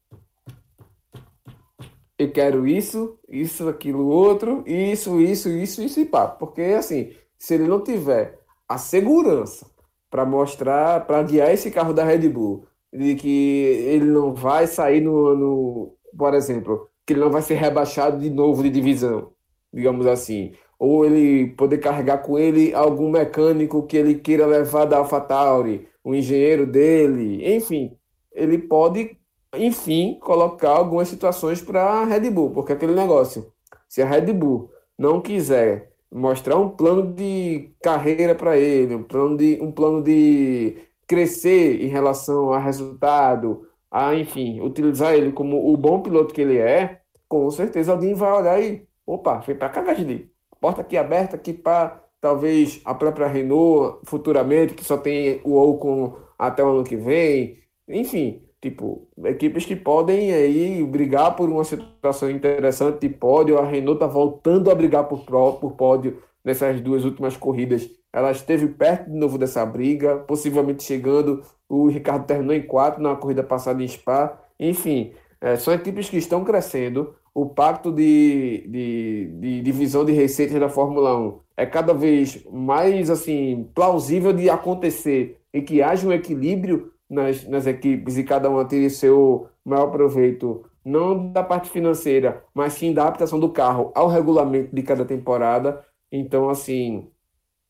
[2.18, 6.28] Eu quero isso, isso, aquilo, outro, isso, isso, isso, isso e pá.
[6.28, 9.66] Porque assim, se ele não tiver a segurança
[10.10, 15.02] para mostrar, para guiar esse carro da Red Bull, de que ele não vai sair
[15.02, 19.32] no, no, por exemplo, que ele não vai ser rebaixado de novo de divisão,
[19.74, 24.98] digamos assim, ou ele poder carregar com ele algum mecânico que ele queira levar da
[24.98, 27.98] AlphaTauri, o engenheiro dele, enfim,
[28.32, 29.18] ele pode,
[29.56, 33.52] enfim, colocar algumas situações para a Red Bull, porque aquele negócio,
[33.88, 39.38] se a Red Bull não quiser mostrar um plano de carreira para ele, um plano
[39.38, 40.78] de, um plano de
[41.08, 46.58] crescer em relação a resultado, a, enfim, utilizar ele como o bom piloto que ele
[46.58, 50.32] é, com certeza alguém vai olhar e, opa, foi para cá, Gasly.
[50.60, 56.18] Porta aqui aberta aqui para talvez a própria Renault futuramente, que só tem o Ocon
[56.40, 57.60] até o ano que vem.
[57.88, 63.58] Enfim, tipo, equipes que podem aí brigar por uma situação interessante de pódio.
[63.58, 67.90] A Renault está voltando a brigar por, por pódio nessas duas últimas corridas.
[68.14, 71.44] Ela esteve perto de novo dessa briga, possivelmente chegando.
[71.68, 74.40] O Ricardo terminou em quatro na corrida passada em Spa.
[74.60, 77.16] Enfim, é, são equipes que estão crescendo.
[77.34, 83.10] O pacto de, de, de divisão de receitas da Fórmula 1 é cada vez mais
[83.10, 88.66] assim plausível de acontecer e que haja um equilíbrio nas, nas equipes e cada uma
[88.66, 94.08] tenha seu maior proveito, não da parte financeira, mas sim da adaptação do carro ao
[94.08, 95.84] regulamento de cada temporada.
[96.12, 97.10] Então, assim,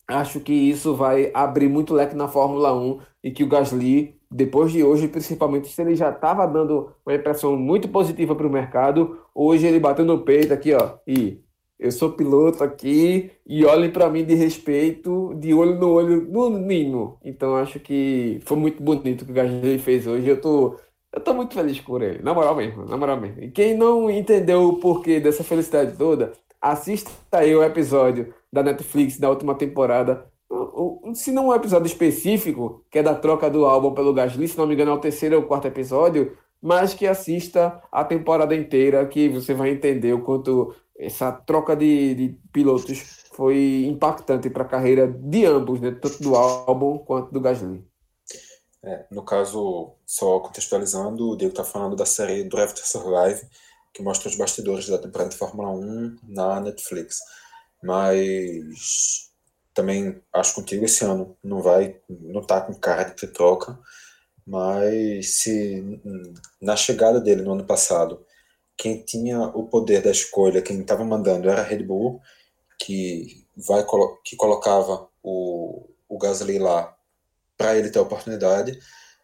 [0.07, 4.71] acho que isso vai abrir muito leque na Fórmula 1 e que o Gasly, depois
[4.71, 9.19] de hoje, principalmente se ele já estava dando uma impressão muito positiva para o mercado,
[9.33, 11.44] hoje ele bateu no peito aqui, ó, e
[11.77, 16.49] eu sou piloto aqui e olhem para mim de respeito, de olho no olho, no
[16.49, 17.19] mínimo.
[17.23, 20.27] Então acho que foi muito bonito o que o Gasly fez hoje.
[20.27, 20.77] Eu tô,
[21.11, 23.43] eu tô muito feliz por ele, na moral mesmo, na moral mesmo.
[23.43, 29.19] E quem não entendeu o porquê dessa felicidade toda, assista aí o episódio da Netflix
[29.19, 30.25] da última temporada.
[31.13, 34.65] Se não um episódio específico, que é da troca do álbum pelo Gasly, se não
[34.65, 39.29] me engano é o terceiro ou quarto episódio, mas que assista a temporada inteira, que
[39.29, 45.07] você vai entender o quanto essa troca de, de pilotos foi impactante para a carreira
[45.07, 45.91] de ambos, né?
[45.91, 47.85] tanto do álbum quanto do Gasly.
[48.83, 53.41] É, no caso, só contextualizando, o Diego está falando da série Drive to Survive,
[53.93, 57.19] que mostra os bastidores da temporada de Fórmula 1 na Netflix.
[57.83, 59.31] Mas
[59.73, 63.77] também acho contigo esse ano não vai, não tá com cara de ter troca,
[64.45, 65.99] mas se
[66.61, 68.25] na chegada dele no ano passado
[68.77, 72.21] quem tinha o poder da escolha, quem estava mandando era a Red Bull,
[72.79, 73.85] que, vai,
[74.23, 76.95] que colocava o, o Gasly lá
[77.57, 78.77] para ele ter a oportunidade.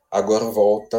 [0.10, 0.98] Agora volta,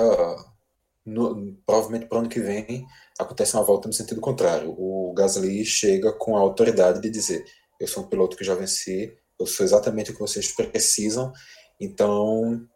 [1.04, 2.86] no, provavelmente para o ano que vem,
[3.18, 4.74] acontece uma volta no sentido contrário.
[4.78, 7.44] O Gasly chega com a autoridade de dizer:
[7.80, 11.32] Eu sou um piloto que já venci, eu sou exatamente o que vocês precisam,
[11.80, 12.66] então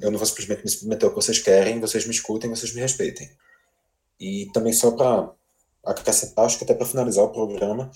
[0.00, 2.80] eu não vou simplesmente me submeter ao que vocês querem, vocês me escutem, vocês me
[2.80, 3.30] respeitem.
[4.22, 5.32] E também só para
[5.84, 7.90] acrescentar, acho que até para finalizar o programa,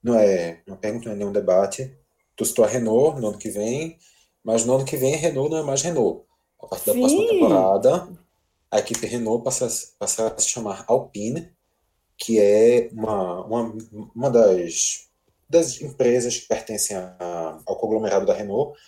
[0.00, 1.92] não é uma pergunta, não é nenhum debate.
[2.36, 3.98] Tu citou a Renault no ano que vem,
[4.44, 6.24] mas no ano que vem a Renault não é mais Renault.
[6.62, 7.00] A partir da Sim.
[7.00, 8.08] próxima temporada,
[8.70, 9.68] a equipe Renault passa,
[9.98, 11.52] passa a se chamar Alpine,
[12.16, 13.76] que é uma, uma,
[14.14, 15.08] uma das,
[15.48, 18.78] das empresas que pertencem a, ao conglomerado da Renault,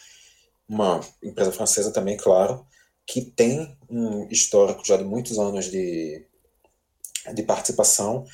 [0.68, 2.64] uma empresa francesa também, claro,
[3.04, 6.24] que tem um histórico já de muitos anos de,
[7.34, 8.24] de participação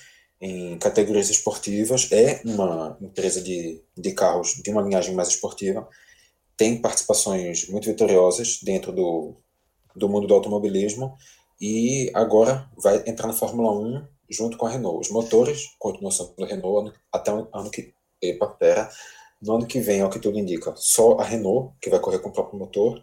[0.41, 5.89] em categorias esportivas, é uma empresa de, de carros de uma linhagem mais esportiva,
[6.57, 9.37] tem participações muito vitoriosas dentro do,
[9.95, 11.17] do mundo do automobilismo
[11.61, 15.07] e agora vai entrar na Fórmula 1 junto com a Renault.
[15.07, 17.95] Os motores continuam sendo do Renault até o ano que.
[18.21, 18.89] Epa, pera.
[19.41, 22.29] No ano que vem, ao que tudo indica, só a Renault, que vai correr com
[22.29, 23.03] o próprio motor,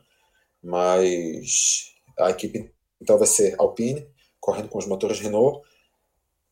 [0.63, 2.71] mas a equipe
[3.01, 4.07] então vai ser Alpine,
[4.39, 5.61] correndo com os motores Renault,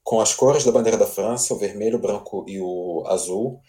[0.08, 3.60] com as cores da bandeira da França, o vermelho, o branco e o azul,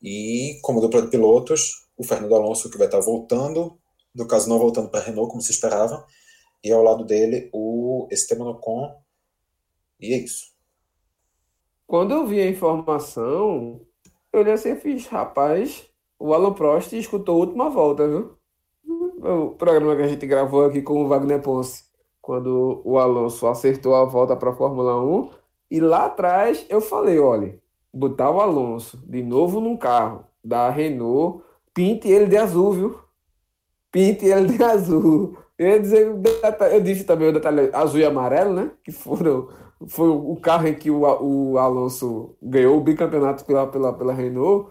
[0.00, 3.76] e como dupla de pilotos, o Fernando Alonso, que vai estar voltando,
[4.14, 6.06] no caso não voltando para a Renault, como se esperava,
[6.62, 8.88] e ao lado dele o Esteban Ocon,
[9.98, 10.52] e é isso.
[11.88, 13.80] Quando eu vi a informação,
[14.32, 18.38] eu olhei assim e fiz, rapaz, o Alan Prost escutou a última volta, viu?
[19.24, 21.82] O programa que a gente gravou aqui com o Wagner Ponce,
[22.22, 25.39] quando o Alonso acertou a volta para a Fórmula 1,
[25.70, 27.58] e lá atrás eu falei, olha,
[27.92, 32.98] botar o Alonso de novo num carro da Renault, pinte ele de azul, viu?
[33.92, 35.38] Pinte ele de azul.
[35.58, 36.06] Eu, dizer,
[36.72, 38.70] eu disse também o detalhe azul e amarelo, né?
[38.82, 39.48] Que foram
[39.88, 44.70] foi o carro em que o, o Alonso ganhou o bicampeonato pela, pela, pela Renault,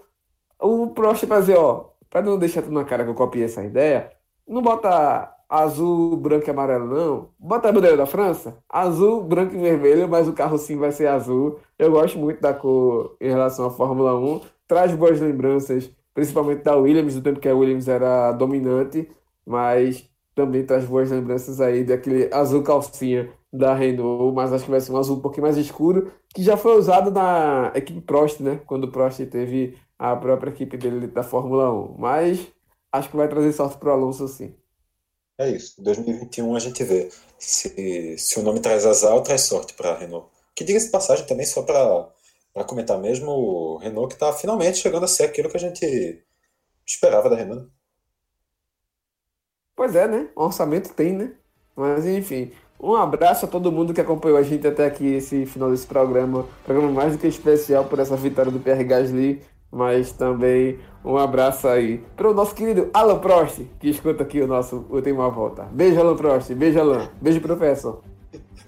[0.61, 3.63] o Prost vai dizer, ó, para não deixar tudo na cara que eu copiei essa
[3.63, 4.11] ideia,
[4.47, 7.29] não bota azul, branco e amarelo, não.
[7.39, 11.07] Bota a bandeira da França, azul, branco e vermelho, mas o carro sim vai ser
[11.07, 11.59] azul.
[11.77, 14.41] Eu gosto muito da cor em relação à Fórmula 1.
[14.67, 19.09] Traz boas lembranças, principalmente da Williams, do tempo que a Williams era dominante,
[19.45, 24.79] mas também traz boas lembranças aí daquele azul calcinha da Renault, mas acho que vai
[24.79, 28.61] ser um azul um pouquinho mais escuro, que já foi usado na equipe Prost, né?
[28.65, 31.95] Quando o Prost teve a própria equipe dele da Fórmula 1.
[31.97, 32.47] Mas
[32.91, 34.55] acho que vai trazer sorte para o Alonso sim.
[35.39, 35.81] É isso.
[35.81, 40.27] 2021 a gente vê se, se o nome traz azar traz sorte para a Renault.
[40.53, 45.05] Que diga-se de passagem também, só para comentar mesmo, o Renault que está finalmente chegando
[45.05, 46.21] a ser aquilo que a gente
[46.85, 47.71] esperava da Renault.
[49.77, 50.29] Pois é, né?
[50.35, 51.33] Orçamento tem, né?
[51.73, 55.71] Mas enfim, um abraço a todo mundo que acompanhou a gente até aqui esse final
[55.71, 56.49] desse programa.
[56.65, 59.41] Programa mais do que especial por essa vitória do Pierre Gasly,
[59.71, 64.47] mas também um abraço aí para o nosso querido Alan Prost, que escuta aqui o
[64.47, 65.63] nosso Última Volta.
[65.71, 66.53] Beijo, Alan Prost.
[66.53, 67.09] Beijo, Alan.
[67.21, 68.01] Beijo, professor.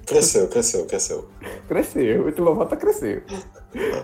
[0.05, 1.25] Cresceu, cresceu, cresceu.
[1.67, 2.25] Cresceu.
[2.25, 3.21] Última Volta cresceu.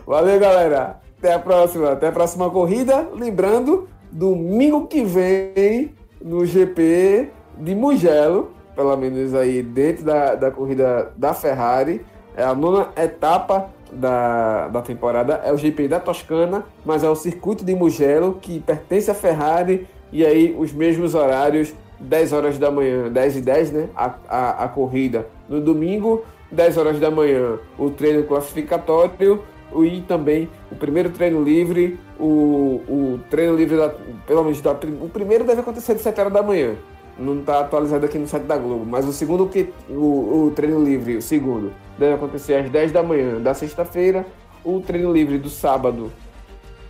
[0.05, 1.01] Valeu, galera.
[1.17, 1.91] Até a próxima.
[1.91, 3.09] Até a próxima corrida.
[3.13, 11.11] Lembrando, domingo que vem no GP de Mugello pelo menos aí dentro da, da corrida
[11.17, 12.05] da Ferrari.
[12.35, 17.15] É a nona etapa da, da temporada, é o GP da Toscana, mas é o
[17.15, 22.69] circuito de Mugello que pertence à Ferrari e aí os mesmos horários, 10 horas da
[22.69, 23.89] manhã, 10 e 10, né?
[23.95, 29.41] A, a, a corrida no domingo, 10 horas da manhã, o treino classificatório
[29.75, 33.93] e também o primeiro treino livre, o, o treino livre, da,
[34.25, 36.75] pelo menos da, o primeiro deve acontecer de 7 horas da manhã,
[37.19, 40.83] não está atualizado aqui no site da Globo, mas o segundo que o, o treino
[40.83, 44.25] livre, o segundo, deve acontecer às 10 da manhã da sexta-feira,
[44.63, 46.11] o treino livre do sábado,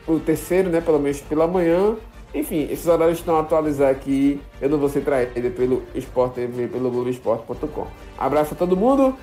[0.08, 1.96] o terceiro, né, pelo menos pela manhã.
[2.34, 4.42] Enfim, esses horários estão atualizados aqui.
[4.62, 7.88] Eu não vou ser traído pelo Sport TV, pelo Globoesporte.com.
[8.18, 9.16] Abraço a todo mundo.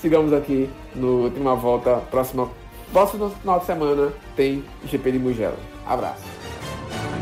[0.00, 1.96] Sigamos aqui no última volta.
[2.10, 2.48] Próxima,
[2.92, 5.56] próximo final de semana tem GP de Mugello.
[5.86, 6.24] Abraço.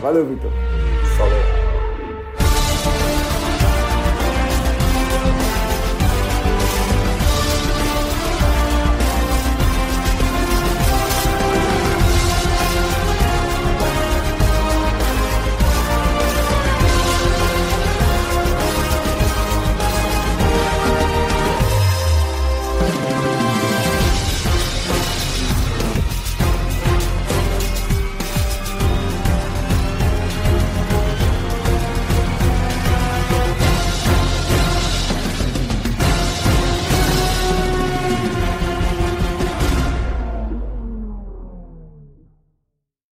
[0.01, 0.51] Valeu, Vitor.